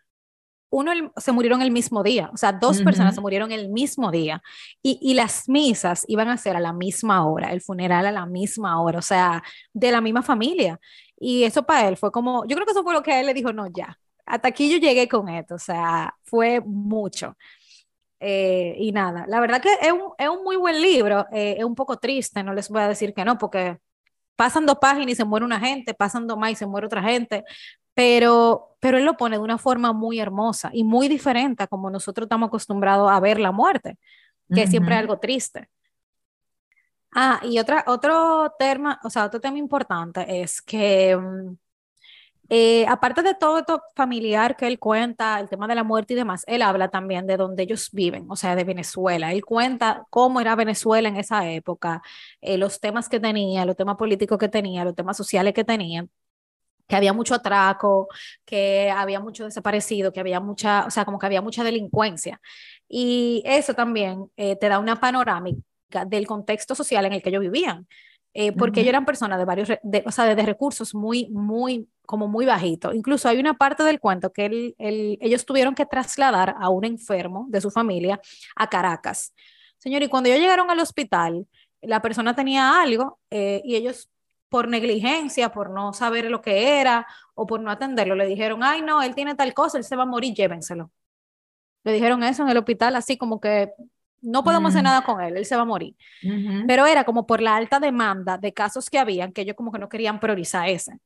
uno 0.71 0.93
se 1.17 1.33
murieron 1.33 1.63
el 1.63 1.71
mismo 1.71 2.03
día, 2.03 2.31
o 2.33 2.37
sea, 2.37 2.53
dos 2.53 2.83
personas 2.83 3.15
se 3.15 3.21
murieron 3.21 3.53
el 3.53 3.69
mismo 3.69 4.11
día 4.11 4.43
y, 4.83 4.99
y, 5.01 5.15
las 5.15 5.49
misas 5.49 6.05
iban 6.09 6.29
a 6.29 6.37
ser 6.37 6.57
a 6.57 6.61
la 6.61 6.73
misma 6.73 7.27
hora, 7.27 7.53
el 7.53 7.61
funeral 7.61 8.07
a 8.07 8.13
la 8.13 8.27
misma 8.27 8.81
hora, 8.83 8.99
o 8.99 9.03
sea, 9.03 9.43
de 9.73 9.91
la 9.91 10.01
misma 10.01 10.23
familia. 10.23 10.79
Y 11.19 11.45
eso 11.45 11.65
para 11.65 11.89
él 11.89 11.97
fue 11.97 12.13
como, 12.13 12.45
yo 12.47 12.55
creo 12.55 12.67
que 12.67 12.73
eso 12.73 12.83
fue 12.83 12.93
lo 12.93 13.03
que 13.03 13.13
a 13.13 13.21
él 13.21 13.27
le 13.27 13.35
dijo, 13.35 13.53
no, 13.53 13.67
ya, 13.69 13.99
hasta 14.27 14.49
aquí 14.49 14.71
yo 14.71 14.79
llegué 14.79 15.09
con 15.09 15.29
esto, 15.29 15.55
o 15.57 15.59
sea, 15.59 16.15
fue 16.25 16.61
mucho. 16.61 17.37
Eh, 18.21 18.75
y 18.79 18.93
nada, 18.93 19.25
la 19.29 19.41
verdad 19.41 19.63
que 19.63 19.73
es 19.81 19.93
un, 19.93 20.13
es 20.19 20.29
un 20.29 20.43
muy 20.43 20.57
buen 20.57 20.81
libro, 20.83 21.27
eh, 21.33 21.57
es 21.59 21.65
un 21.65 21.75
poco 21.75 21.99
triste, 21.99 22.43
no 22.43 22.53
les 22.53 22.69
voy 22.69 22.83
a 22.83 22.89
decir 22.89 23.15
que 23.15 23.25
no, 23.25 23.39
porque 23.39 23.79
pasan 24.37 24.67
dos 24.67 24.79
páginas 24.81 25.13
y 25.13 25.15
se 25.17 25.25
muere 25.25 25.47
una 25.47 25.61
gente, 25.61 25.95
pasan 25.95 26.27
dos 26.27 26.39
más 26.39 26.53
y 26.53 26.57
se 26.57 26.67
muere 26.67 26.87
otra 26.87 27.03
gente, 27.03 27.45
pero, 27.99 28.77
pero 28.79 28.97
él 28.97 29.05
lo 29.05 29.17
pone 29.17 29.39
de 29.39 29.43
una 29.43 29.59
forma 29.59 29.93
muy 29.93 30.21
hermosa 30.21 30.71
y 30.73 30.85
muy 30.85 31.09
diferente 31.09 31.65
a 31.65 31.67
como 31.67 31.91
nosotros 31.91 32.27
estamos 32.27 32.47
acostumbrados 32.47 33.11
a 33.11 33.19
ver 33.19 33.41
la 33.41 33.51
muerte, 33.51 33.99
que 34.55 34.63
es 34.63 34.71
siempre 34.71 34.95
algo 34.95 35.19
triste. 35.19 35.69
Ah, 37.13 37.41
y 37.43 37.59
otra, 37.59 37.83
otro 37.89 38.55
tema, 38.57 39.01
o 39.03 39.11
sea, 39.11 39.25
otro 39.25 39.41
tema 39.41 39.59
importante 39.59 40.43
es 40.43 40.63
que 40.63 41.17
mm, 41.17 41.57
eh, 42.51 42.87
aparte 42.87 43.23
de 43.25 43.35
todo 43.35 43.59
esto 43.59 43.83
familiar 43.97 44.57
que 44.57 44.69
él 44.69 44.79
cuenta, 44.79 45.41
el 45.41 45.49
tema 45.49 45.67
de 45.67 45.75
la 45.75 45.83
muerte 45.83 46.13
y 46.13 46.17
demás, 46.17 46.45
él 46.47 46.63
habla 46.63 46.91
también 46.91 47.27
de 47.27 47.37
donde 47.37 47.65
ellos 47.65 47.89
viven, 47.91 48.27
o 48.31 48.37
sea, 48.37 48.55
de 48.55 48.63
Venezuela. 48.63 49.33
Él 49.33 49.45
cuenta 49.45 50.07
cómo 50.11 50.41
era 50.41 50.55
Venezuela 50.55 51.09
en 51.09 51.17
esa 51.17 51.51
época, 51.51 52.01
eh, 52.43 52.59
los 52.59 52.79
temas 52.79 53.09
que 53.09 53.19
tenía, 53.19 53.65
los 53.67 53.75
temas 53.75 53.97
políticos 53.97 54.39
que 54.39 54.49
tenía, 54.49 54.85
los 54.85 54.95
temas 54.95 55.17
sociales 55.17 55.53
que 55.53 55.65
tenía 55.65 56.07
que 56.89 56.97
había 56.97 57.13
mucho 57.13 57.35
atraco, 57.35 58.09
que 58.45 58.91
había 58.91 59.21
mucho 59.21 59.45
desaparecido, 59.45 60.13
que 60.13 60.21
había 60.21 60.41
mucha, 60.41 60.87
o 60.87 60.91
sea, 60.91 61.05
como 61.05 61.19
que 61.19 61.27
había 61.27 61.43
mucha 61.43 61.63
delincuencia. 61.63 62.41
Y 62.89 63.43
eso 63.45 63.75
también 63.75 64.31
eh, 64.37 64.57
te 64.57 64.69
da 64.69 64.79
una 64.79 64.99
panorámica 64.99 65.63
del 66.07 66.27
contexto 66.27 66.75
social 66.75 67.05
en 67.05 67.13
el 67.13 67.23
que 67.23 67.29
ellos 67.29 67.43
vivían, 67.43 67.87
eh, 68.35 68.53
porque 68.53 68.81
ellos 68.81 68.91
eran 68.91 69.05
personas 69.05 69.39
de 69.39 69.45
varios, 69.45 69.69
de, 69.83 70.03
o 70.07 70.11
sea, 70.11 70.35
de, 70.35 70.43
recursos 70.43 70.95
muy, 70.95 71.29
muy, 71.29 71.89
como 72.07 72.27
muy 72.27 72.47
bajitos. 72.47 72.95
Incluso 72.95 73.29
hay 73.29 73.39
una 73.39 73.55
parte 73.55 73.83
del 73.85 74.01
cuento 74.01 74.33
que 74.33 74.75
ellos 74.79 75.45
tuvieron 75.45 75.75
que 75.75 75.87
trasladar 75.87 76.55
a 76.59 76.71
un 76.71 76.85
enfermo 76.85 77.47
de 77.51 77.61
su 77.61 77.71
familia 77.71 78.21
a 78.57 78.69
Caracas. 78.69 79.35
Señor, 79.77 80.03
y 80.03 80.09
cuando 80.09 80.29
ellos 80.29 80.41
llegaron 80.41 80.71
al 80.71 80.81
hospital, 80.81 81.47
la 81.83 82.03
persona 82.03 82.35
tenía 82.35 82.81
algo 82.81 83.19
eh, 83.31 83.61
y 83.65 83.77
ellos 83.77 84.09
por 84.49 84.69
negligencia, 84.69 85.51
por 85.53 85.71
no 85.71 85.93
saber 85.93 86.31
lo 86.31 86.41
que 86.41 86.81
era 86.81 87.07
o 87.35 87.47
por 87.47 87.61
no 87.61 87.71
atenderlo. 87.71 88.15
Le 88.15 88.27
dijeron, 88.27 88.63
ay, 88.63 88.83
no, 88.83 89.03
él 89.03 89.15
tiene 89.15 89.35
tal 89.35 89.55
cosa, 89.55 89.79
él 89.79 89.85
se 89.85 89.97
va 89.97 90.05
a 90.05 90.07
morir, 90.07 90.35
llévenselo. 90.35 90.91
Le 91.85 91.93
dijeron 91.93 92.23
eso 92.23 92.43
en 92.43 92.49
el 92.51 92.57
hospital, 92.57 92.97
así 92.97 93.17
como 93.17 93.41
que 93.41 93.73
no 94.21 94.43
podemos 94.43 94.71
hacer 94.71 94.83
mm. 94.83 94.85
nada 94.85 95.03
con 95.03 95.21
él, 95.21 95.37
él 95.37 95.45
se 95.45 95.57
va 95.57 95.63
a 95.63 95.65
morir. 95.65 95.95
Pero 96.67 96.87
era 96.87 97.05
como 97.05 97.27
por 97.27 97.41
la 97.41 97.57
alta 97.57 97.81
demanda 97.81 98.37
de 98.39 98.53
casos 98.53 98.91
que 98.91 98.99
habían, 98.99 99.33
que 99.33 99.43
ellos 99.43 99.57
como 99.57 99.73
que 99.73 99.79
no 99.79 99.89
querían 99.89 100.21
priorizar 100.21 100.69
ese. 100.69 100.99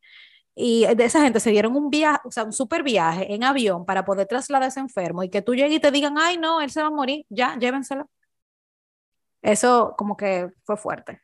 Y 0.55 0.87
de 0.95 1.05
esa 1.05 1.23
gente 1.23 1.41
se 1.41 1.51
dieron 1.51 1.77
un 1.77 1.89
viaje, 1.91 2.21
o 2.25 2.31
sea, 2.31 2.45
un 2.45 2.53
super 2.53 2.83
viaje 2.83 3.33
en 3.35 3.43
avión 3.45 3.87
para 3.87 4.05
poder 4.05 4.27
trasladar 4.27 4.65
a 4.65 4.67
ese 4.69 4.81
enfermo 4.81 5.23
y 5.23 5.31
que 5.31 5.43
tú 5.43 5.55
llegues 5.55 5.77
y 5.77 5.81
te 5.81 5.91
digan, 5.91 6.19
ay, 6.19 6.37
no, 6.39 6.61
él 6.61 6.71
se 6.71 6.83
va 6.83 6.89
a 6.89 6.91
morir, 6.91 7.25
ya, 7.31 7.57
llévenselo. 7.59 8.09
Eso 9.43 9.95
como 9.97 10.17
que 10.17 10.51
fue 10.65 10.77
fuerte. 10.77 11.21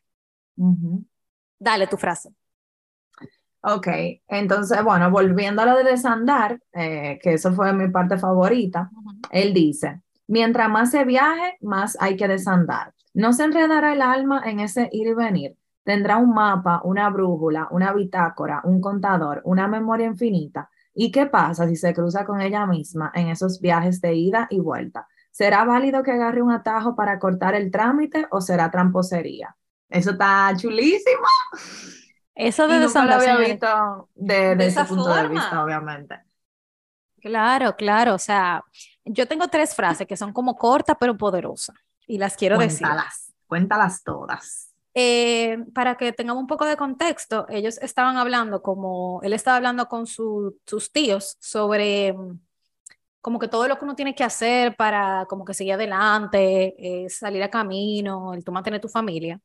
Dale 1.58 1.86
tu 1.86 1.96
frase. 1.96 2.30
Ok, 3.60 3.88
entonces, 4.28 4.82
bueno, 4.84 5.10
volviendo 5.10 5.62
a 5.62 5.66
lo 5.66 5.76
de 5.76 5.84
desandar, 5.84 6.60
eh, 6.72 7.18
que 7.20 7.34
eso 7.34 7.52
fue 7.52 7.72
mi 7.72 7.88
parte 7.90 8.16
favorita, 8.16 8.90
él 9.30 9.52
dice, 9.52 10.00
mientras 10.28 10.70
más 10.70 10.92
se 10.92 11.04
viaje, 11.04 11.58
más 11.60 11.96
hay 12.00 12.16
que 12.16 12.28
desandar. 12.28 12.94
No 13.14 13.32
se 13.32 13.44
enredará 13.44 13.92
el 13.92 14.02
alma 14.02 14.42
en 14.46 14.60
ese 14.60 14.88
ir 14.92 15.08
y 15.08 15.14
venir. 15.14 15.56
Tendrá 15.82 16.18
un 16.18 16.34
mapa, 16.34 16.82
una 16.84 17.10
brújula, 17.10 17.66
una 17.72 17.92
bitácora, 17.92 18.60
un 18.64 18.80
contador, 18.80 19.42
una 19.44 19.66
memoria 19.66 20.06
infinita. 20.06 20.70
¿Y 20.94 21.10
qué 21.10 21.26
pasa 21.26 21.66
si 21.68 21.76
se 21.76 21.92
cruza 21.94 22.24
con 22.24 22.40
ella 22.40 22.64
misma 22.66 23.10
en 23.14 23.28
esos 23.28 23.60
viajes 23.60 24.00
de 24.00 24.14
ida 24.14 24.46
y 24.50 24.60
vuelta? 24.60 25.08
¿Será 25.32 25.64
válido 25.64 26.02
que 26.02 26.12
agarre 26.12 26.42
un 26.42 26.52
atajo 26.52 26.94
para 26.94 27.18
cortar 27.18 27.54
el 27.54 27.70
trámite 27.70 28.26
o 28.30 28.40
será 28.40 28.70
tramposería? 28.70 29.57
Eso 29.88 30.10
está 30.10 30.52
chulísimo. 30.56 31.26
Eso 32.34 32.68
de 32.68 32.78
nunca 32.78 33.04
lo 33.04 33.14
había 33.14 33.36
visto 33.36 34.08
de, 34.14 34.52
ese 34.52 34.84
punto 34.84 35.12
de 35.12 35.28
vista, 35.28 35.64
obviamente. 35.64 36.20
Claro, 37.20 37.74
claro. 37.74 38.14
O 38.14 38.18
sea, 38.18 38.62
yo 39.04 39.26
tengo 39.26 39.48
tres 39.48 39.74
frases 39.74 40.06
que 40.06 40.16
son 40.16 40.32
como 40.32 40.56
cortas 40.56 40.96
pero 41.00 41.16
poderosas 41.16 41.76
y 42.06 42.18
las 42.18 42.36
quiero 42.36 42.56
cuéntalas, 42.56 43.26
decir. 43.26 43.34
Cuéntalas 43.46 44.04
todas. 44.04 44.68
Eh, 44.94 45.58
para 45.74 45.96
que 45.96 46.12
tengamos 46.12 46.40
un 46.40 46.46
poco 46.46 46.64
de 46.64 46.76
contexto, 46.76 47.46
ellos 47.48 47.78
estaban 47.82 48.16
hablando 48.16 48.62
como, 48.62 49.20
él 49.22 49.32
estaba 49.32 49.56
hablando 49.56 49.86
con 49.88 50.06
sus 50.06 50.92
tíos 50.92 51.36
sobre 51.40 52.14
como 53.20 53.38
que 53.38 53.48
todo 53.48 53.68
lo 53.68 53.78
que 53.78 53.84
uno 53.84 53.94
tiene 53.94 54.14
que 54.14 54.24
hacer 54.24 54.76
para 54.76 55.26
como 55.26 55.44
que 55.44 55.54
seguir 55.54 55.74
adelante, 55.74 56.74
eh, 56.78 57.10
salir 57.10 57.42
a 57.42 57.50
camino, 57.50 58.32
el 58.32 58.44
tú 58.44 58.52
mantener 58.52 58.80
tu 58.80 58.88
familia. 58.88 59.40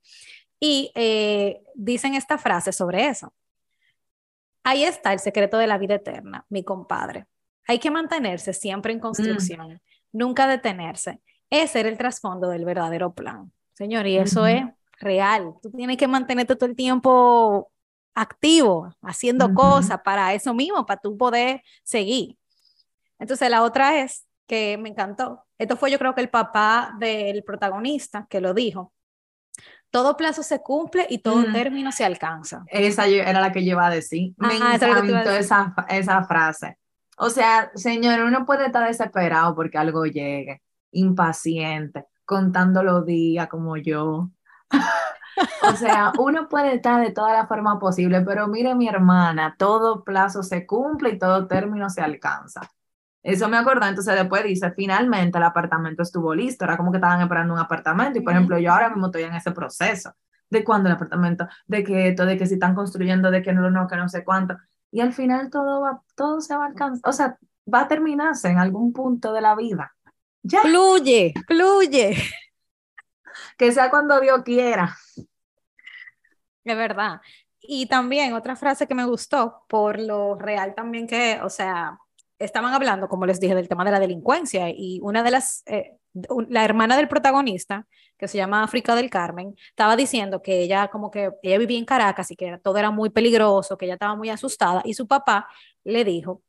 Y 0.65 0.93
eh, 0.95 1.61
dicen 1.75 2.15
esta 2.15 2.37
frase 2.37 2.71
sobre 2.71 3.09
eso. 3.09 3.33
Ahí 4.63 4.85
está 4.85 5.11
el 5.11 5.19
secreto 5.19 5.57
de 5.57 5.67
la 5.67 5.77
vida 5.77 5.95
eterna, 5.95 6.45
mi 6.47 6.63
compadre. 6.63 7.25
Hay 7.67 7.79
que 7.79 7.91
mantenerse 7.91 8.53
siempre 8.53 8.93
en 8.93 9.01
construcción, 9.01 9.73
mm. 9.73 9.79
nunca 10.13 10.47
detenerse. 10.47 11.19
Ese 11.49 11.81
era 11.81 11.89
el 11.89 11.97
trasfondo 11.97 12.47
del 12.47 12.63
verdadero 12.63 13.13
plan. 13.13 13.51
Señor, 13.73 14.07
y 14.07 14.15
eso 14.15 14.47
es 14.47 14.63
real. 15.01 15.53
Tú 15.61 15.69
tienes 15.69 15.97
que 15.97 16.07
mantenerte 16.07 16.55
todo 16.55 16.69
el 16.69 16.77
tiempo 16.77 17.69
activo, 18.15 18.89
haciendo 19.01 19.53
cosas 19.53 19.99
para 20.01 20.33
eso 20.33 20.53
mismo, 20.53 20.85
para 20.85 21.01
tú 21.01 21.17
poder 21.17 21.61
seguir. 21.83 22.37
Entonces 23.19 23.49
la 23.49 23.63
otra 23.63 23.99
es 23.99 24.25
que 24.47 24.77
me 24.77 24.87
encantó. 24.87 25.43
Esto 25.57 25.75
fue 25.75 25.91
yo 25.91 25.99
creo 25.99 26.15
que 26.15 26.21
el 26.21 26.29
papá 26.29 26.95
del 26.99 27.43
protagonista 27.43 28.27
que 28.29 28.39
lo 28.39 28.53
dijo. 28.53 28.93
Todo 29.93 30.17
plazo 30.17 30.41
se 30.41 30.59
cumple 30.59 31.05
y 31.07 31.19
todo 31.19 31.47
mm. 31.47 31.53
término 31.53 31.91
se 31.91 32.03
alcanza. 32.03 32.63
Esa 32.65 33.05
era 33.05 33.39
la 33.39 33.51
que 33.51 33.63
yo 33.63 33.73
iba 33.73 33.85
a 33.85 33.91
decir. 33.91 34.33
Me 34.37 34.55
encantó 34.55 35.29
esa, 35.29 35.75
esa 35.87 36.23
frase. 36.23 36.79
O 37.19 37.29
sea, 37.29 37.69
señor, 37.75 38.21
uno 38.21 38.43
puede 38.43 38.65
estar 38.65 38.87
desesperado 38.87 39.53
porque 39.53 39.77
algo 39.77 40.07
llegue, 40.07 40.63
impaciente, 40.93 42.07
contando 42.25 42.81
los 42.81 43.05
días 43.05 43.47
como 43.49 43.77
yo. 43.77 44.31
o 45.61 45.75
sea, 45.75 46.11
uno 46.17 46.49
puede 46.49 46.73
estar 46.73 46.99
de 46.99 47.11
toda 47.11 47.31
la 47.31 47.45
forma 47.45 47.77
posible, 47.77 48.21
pero 48.21 48.47
mire 48.47 48.73
mi 48.73 48.87
hermana, 48.87 49.55
todo 49.59 50.03
plazo 50.03 50.41
se 50.41 50.65
cumple 50.65 51.11
y 51.11 51.19
todo 51.19 51.45
término 51.45 51.91
se 51.91 52.01
alcanza. 52.01 52.61
Eso 53.23 53.47
me 53.47 53.57
acordó, 53.57 53.87
entonces 53.87 54.15
después 54.15 54.43
dice, 54.43 54.71
finalmente 54.71 55.37
el 55.37 55.45
apartamento 55.45 56.03
estuvo 56.03 56.35
listo, 56.35 56.65
era 56.65 56.75
como 56.75 56.91
que 56.91 56.97
estaban 56.97 57.21
esperando 57.21 57.53
un 57.53 57.59
apartamento 57.59 58.19
y 58.19 58.21
por 58.21 58.33
ejemplo 58.33 58.59
yo 58.59 58.71
ahora 58.71 58.89
mismo 58.89 59.05
estoy 59.05 59.23
en 59.23 59.33
ese 59.33 59.51
proceso 59.51 60.13
de 60.49 60.63
cuándo 60.63 60.89
el 60.89 60.95
apartamento, 60.95 61.47
de 61.65 61.83
que 61.83 62.09
esto, 62.09 62.25
de 62.25 62.37
que 62.37 62.45
si 62.45 62.55
están 62.55 62.75
construyendo, 62.75 63.31
de 63.31 63.41
que 63.41 63.53
no, 63.53 63.69
no, 63.69 63.87
que 63.87 63.95
no 63.95 64.09
sé 64.09 64.23
cuánto. 64.23 64.57
Y 64.91 64.99
al 64.99 65.13
final 65.13 65.49
todo 65.49 65.81
va, 65.81 66.01
todo 66.15 66.41
se 66.41 66.55
va 66.55 66.65
a 66.65 66.67
alcanzar, 66.67 67.09
o 67.09 67.13
sea, 67.13 67.37
va 67.71 67.81
a 67.81 67.87
terminarse 67.87 68.49
en 68.49 68.59
algún 68.59 68.93
punto 68.93 69.33
de 69.33 69.41
la 69.41 69.55
vida. 69.55 69.95
Ya. 70.43 70.61
Fluye, 70.61 71.33
fluye. 71.47 72.15
Que 73.57 73.71
sea 73.71 73.89
cuando 73.89 74.19
Dios 74.19 74.43
quiera. 74.43 74.95
Es 76.63 76.77
verdad. 76.77 77.21
Y 77.59 77.87
también 77.87 78.33
otra 78.33 78.55
frase 78.55 78.87
que 78.87 78.95
me 78.95 79.05
gustó, 79.05 79.63
por 79.67 79.99
lo 79.99 80.35
real 80.35 80.75
también 80.75 81.07
que, 81.07 81.39
o 81.41 81.49
sea, 81.49 81.97
estaban 82.43 82.73
hablando, 82.73 83.07
como 83.07 83.25
les 83.25 83.39
dije, 83.39 83.55
del 83.55 83.67
tema 83.67 83.85
de 83.85 83.91
la 83.91 83.99
delincuencia 83.99 84.69
y 84.69 84.99
una 85.01 85.23
de 85.23 85.31
las, 85.31 85.63
eh, 85.65 85.97
la 86.49 86.65
hermana 86.65 86.97
del 86.97 87.07
protagonista, 87.07 87.87
que 88.17 88.27
se 88.27 88.37
llama 88.37 88.63
África 88.63 88.95
del 88.95 89.09
Carmen, 89.09 89.55
estaba 89.69 89.95
diciendo 89.95 90.41
que 90.41 90.61
ella 90.61 90.87
como 90.87 91.11
que 91.11 91.31
ella 91.41 91.57
vivía 91.57 91.79
en 91.79 91.85
Caracas 91.85 92.31
y 92.31 92.35
que 92.35 92.57
todo 92.63 92.77
era 92.77 92.91
muy 92.91 93.09
peligroso, 93.09 93.77
que 93.77 93.85
ella 93.85 93.95
estaba 93.95 94.15
muy 94.15 94.29
asustada 94.29 94.81
y 94.85 94.93
su 94.93 95.07
papá 95.07 95.47
le 95.83 96.05
dijo, 96.05 96.41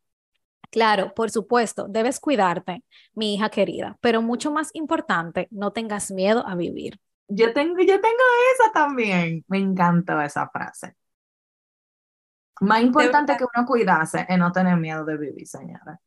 claro, 0.69 1.13
por 1.13 1.31
supuesto, 1.31 1.87
debes 1.89 2.19
cuidarte, 2.19 2.83
mi 3.13 3.35
hija 3.35 3.49
querida, 3.49 3.97
pero 4.01 4.21
mucho 4.21 4.51
más 4.51 4.69
importante, 4.73 5.47
no 5.51 5.71
tengas 5.71 6.11
miedo 6.11 6.45
a 6.47 6.55
vivir. 6.55 6.99
Yo 7.27 7.53
tengo, 7.53 7.79
yo 7.79 7.99
tengo 7.99 8.23
esa 8.53 8.71
también. 8.71 9.43
Me 9.47 9.57
encantó 9.57 10.21
esa 10.21 10.47
frase. 10.49 10.95
Más 12.61 12.81
importante 12.81 13.35
que 13.37 13.43
uno 13.43 13.65
cuidarse 13.65 14.25
es 14.27 14.37
no 14.37 14.51
tener 14.51 14.77
miedo 14.77 15.03
de 15.03 15.17
vivir, 15.17 15.47
señora. 15.47 15.99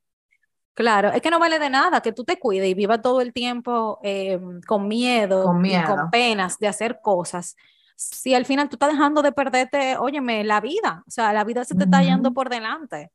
Claro, 0.79 1.09
es 1.09 1.21
que 1.21 1.31
no 1.31 1.41
vale 1.41 1.59
de 1.59 1.71
nada 1.71 2.01
que 2.01 2.13
tú 2.13 2.23
te 2.23 2.39
cuides 2.39 2.69
y 2.69 2.75
vivas 2.75 3.03
todo 3.03 3.21
el 3.21 3.33
tiempo 3.33 3.99
em, 4.05 4.61
con 4.61 4.87
miedo, 4.87 5.43
con 5.43 5.67
y 5.67 5.83
con 5.83 6.09
penas 6.09 6.59
de 6.61 6.69
hacer 6.69 7.01
cosas. 7.03 7.57
Si 7.97 8.33
al 8.33 8.47
final 8.47 8.69
tú 8.69 8.77
estás 8.77 8.93
dejando 8.93 9.21
de 9.23 9.33
perderte, 9.33 9.97
óyeme, 9.99 10.45
la 10.45 10.61
vida, 10.61 11.03
o 11.05 11.11
sea, 11.11 11.33
la 11.33 11.43
vida 11.43 11.65
se 11.65 11.75
te 11.75 11.83
está 11.83 12.01
yendo 12.03 12.33
por 12.33 12.49
delante. 12.49 13.11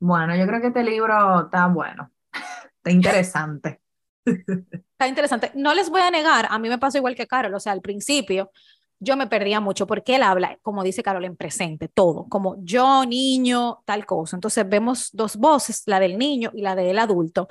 Bueno, 0.00 0.34
yo 0.34 0.46
creo 0.46 0.60
que 0.60 0.66
este 0.66 0.82
libro 0.82 1.44
está 1.44 1.68
bueno, 1.68 2.10
está 2.76 2.90
interesante. 2.90 3.80
Está 4.96 5.06
interesante. 5.06 5.52
No 5.54 5.72
les 5.74 5.88
voy 5.88 6.00
a 6.00 6.10
negar, 6.10 6.48
a 6.50 6.58
mí 6.58 6.68
me 6.68 6.78
pasó 6.78 6.98
igual 6.98 7.14
que 7.14 7.28
Carol, 7.28 7.54
o 7.54 7.60
sea, 7.60 7.72
al 7.72 7.82
principio 7.82 8.50
yo 8.98 9.16
me 9.16 9.26
perdía 9.26 9.60
mucho 9.60 9.86
porque 9.86 10.16
él 10.16 10.22
habla, 10.22 10.58
como 10.62 10.82
dice 10.82 11.02
Carol, 11.02 11.24
en 11.24 11.36
presente, 11.36 11.88
todo, 11.88 12.26
como 12.28 12.56
yo, 12.60 13.04
niño, 13.04 13.82
tal 13.84 14.06
cosa. 14.06 14.36
Entonces 14.36 14.68
vemos 14.68 15.10
dos 15.12 15.36
voces, 15.36 15.82
la 15.86 16.00
del 16.00 16.18
niño 16.18 16.50
y 16.54 16.62
la 16.62 16.74
del 16.74 16.98
adulto. 16.98 17.48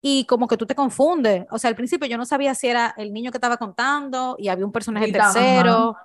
Y 0.00 0.24
como 0.24 0.46
que 0.46 0.56
tú 0.56 0.64
te 0.64 0.74
confundes. 0.74 1.44
O 1.50 1.58
sea, 1.58 1.68
al 1.68 1.76
principio 1.76 2.08
yo 2.08 2.16
no 2.16 2.24
sabía 2.24 2.54
si 2.54 2.68
era 2.68 2.94
el 2.96 3.12
niño 3.12 3.30
que 3.30 3.38
estaba 3.38 3.56
contando 3.56 4.36
y 4.38 4.48
había 4.48 4.64
un 4.64 4.72
personaje 4.72 5.12
tercero. 5.12 5.96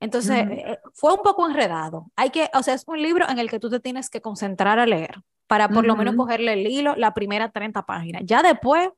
Entonces 0.00 0.46
eh, 0.50 0.78
fue 0.92 1.14
un 1.14 1.22
poco 1.22 1.48
enredado. 1.48 2.10
Hay 2.16 2.30
que, 2.30 2.50
o 2.52 2.62
sea, 2.62 2.74
es 2.74 2.84
un 2.86 3.00
libro 3.00 3.28
en 3.28 3.38
el 3.38 3.48
que 3.48 3.60
tú 3.60 3.70
te 3.70 3.80
tienes 3.80 4.10
que 4.10 4.20
concentrar 4.20 4.78
a 4.78 4.86
leer 4.86 5.20
para 5.46 5.68
por 5.68 5.86
lo 5.86 5.96
menos 5.96 6.16
cogerle 6.16 6.54
el 6.54 6.66
hilo 6.66 6.96
la 6.96 7.14
primera 7.14 7.50
30 7.50 7.86
páginas. 7.86 8.22
Ya 8.24 8.42
después 8.42 8.90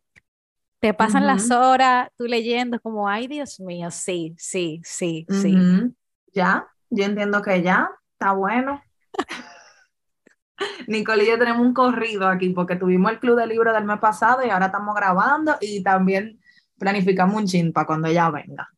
te 0.80 0.94
pasan 0.94 1.26
las 1.26 1.50
horas 1.50 2.10
tú 2.16 2.24
leyendo 2.24 2.80
como, 2.80 3.08
ay 3.08 3.26
Dios 3.26 3.58
mío, 3.60 3.90
sí, 3.90 4.34
sí, 4.38 4.80
sí, 4.84 5.26
sí. 5.28 5.56
Ya, 6.32 6.68
yo 6.90 7.04
entiendo 7.04 7.42
que 7.42 7.62
ya, 7.62 7.90
está 8.12 8.32
bueno. 8.32 8.82
Nicole 10.86 11.24
y 11.24 11.28
yo 11.28 11.38
tenemos 11.38 11.64
un 11.64 11.74
corrido 11.74 12.28
aquí 12.28 12.50
porque 12.50 12.76
tuvimos 12.76 13.12
el 13.12 13.18
club 13.18 13.38
de 13.38 13.46
libros 13.46 13.74
del 13.74 13.84
mes 13.84 13.98
pasado 13.98 14.44
y 14.44 14.50
ahora 14.50 14.66
estamos 14.66 14.94
grabando 14.94 15.56
y 15.60 15.82
también 15.82 16.40
planificamos 16.78 17.36
un 17.36 17.46
chin 17.46 17.72
para 17.72 17.86
cuando 17.86 18.08
ella 18.08 18.30
venga. 18.30 18.68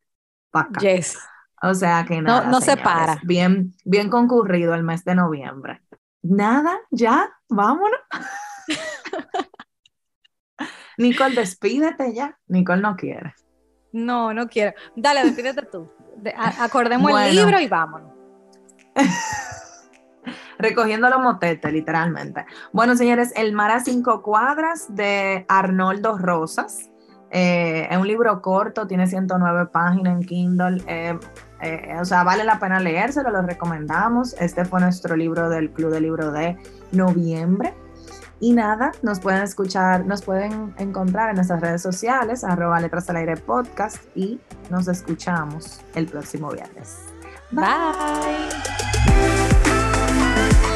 Yes. 0.80 1.18
O 1.62 1.74
sea 1.74 2.04
que 2.06 2.20
nada. 2.22 2.44
No, 2.44 2.50
no 2.52 2.60
se 2.60 2.76
para. 2.76 3.20
Bien, 3.22 3.74
bien 3.84 4.08
concurrido 4.08 4.74
el 4.74 4.82
mes 4.82 5.04
de 5.04 5.14
noviembre. 5.14 5.82
Nada, 6.22 6.78
ya, 6.90 7.30
vámonos. 7.48 8.00
Nicole, 11.00 11.34
despídete 11.34 12.12
ya. 12.14 12.38
Nicole 12.48 12.82
no 12.82 12.94
quiere. 12.94 13.34
No, 13.92 14.34
no 14.34 14.48
quiero. 14.48 14.74
Dale, 14.94 15.24
despídete 15.24 15.62
tú. 15.62 15.90
acordemos 16.36 17.10
el 17.22 17.36
libro 17.36 17.58
y 17.58 17.68
vámonos. 17.68 18.12
Recogiendo 20.58 21.08
los 21.08 21.20
motetes, 21.20 21.72
literalmente. 21.72 22.44
Bueno, 22.72 22.94
señores, 22.96 23.32
El 23.34 23.54
mar 23.54 23.70
a 23.70 23.80
cinco 23.80 24.22
cuadras 24.22 24.94
de 24.94 25.46
Arnoldo 25.48 26.18
Rosas. 26.18 26.90
Eh, 27.30 27.88
es 27.90 27.96
un 27.96 28.06
libro 28.06 28.42
corto, 28.42 28.86
tiene 28.86 29.06
109 29.06 29.70
páginas 29.72 30.20
en 30.20 30.26
Kindle. 30.26 30.82
Eh, 30.86 31.18
eh, 31.62 31.96
o 31.98 32.04
sea, 32.04 32.24
vale 32.24 32.44
la 32.44 32.58
pena 32.58 32.78
leérselo, 32.78 33.30
lo 33.30 33.40
recomendamos. 33.40 34.34
Este 34.34 34.66
fue 34.66 34.80
nuestro 34.80 35.16
libro 35.16 35.48
del 35.48 35.70
Club 35.70 35.92
de 35.92 36.00
Libro 36.02 36.30
de 36.30 36.58
noviembre. 36.92 37.72
Y 38.40 38.53
nada, 38.55 38.92
nos 39.03 39.20
pueden 39.20 39.42
escuchar, 39.42 40.07
nos 40.07 40.22
pueden 40.22 40.74
encontrar 40.79 41.29
en 41.31 41.37
nuestras 41.37 41.61
redes 41.61 41.83
sociales, 41.83 42.42
arroba 42.42 42.81
letras 42.81 43.09
al 43.11 43.16
aire 43.16 43.37
podcast 43.37 44.03
y 44.16 44.40
nos 44.70 44.88
escuchamos 44.88 45.81
el 45.94 46.07
próximo 46.07 46.50
viernes. 46.50 46.96
Bye. 47.50 47.64
Bye. 50.57 50.69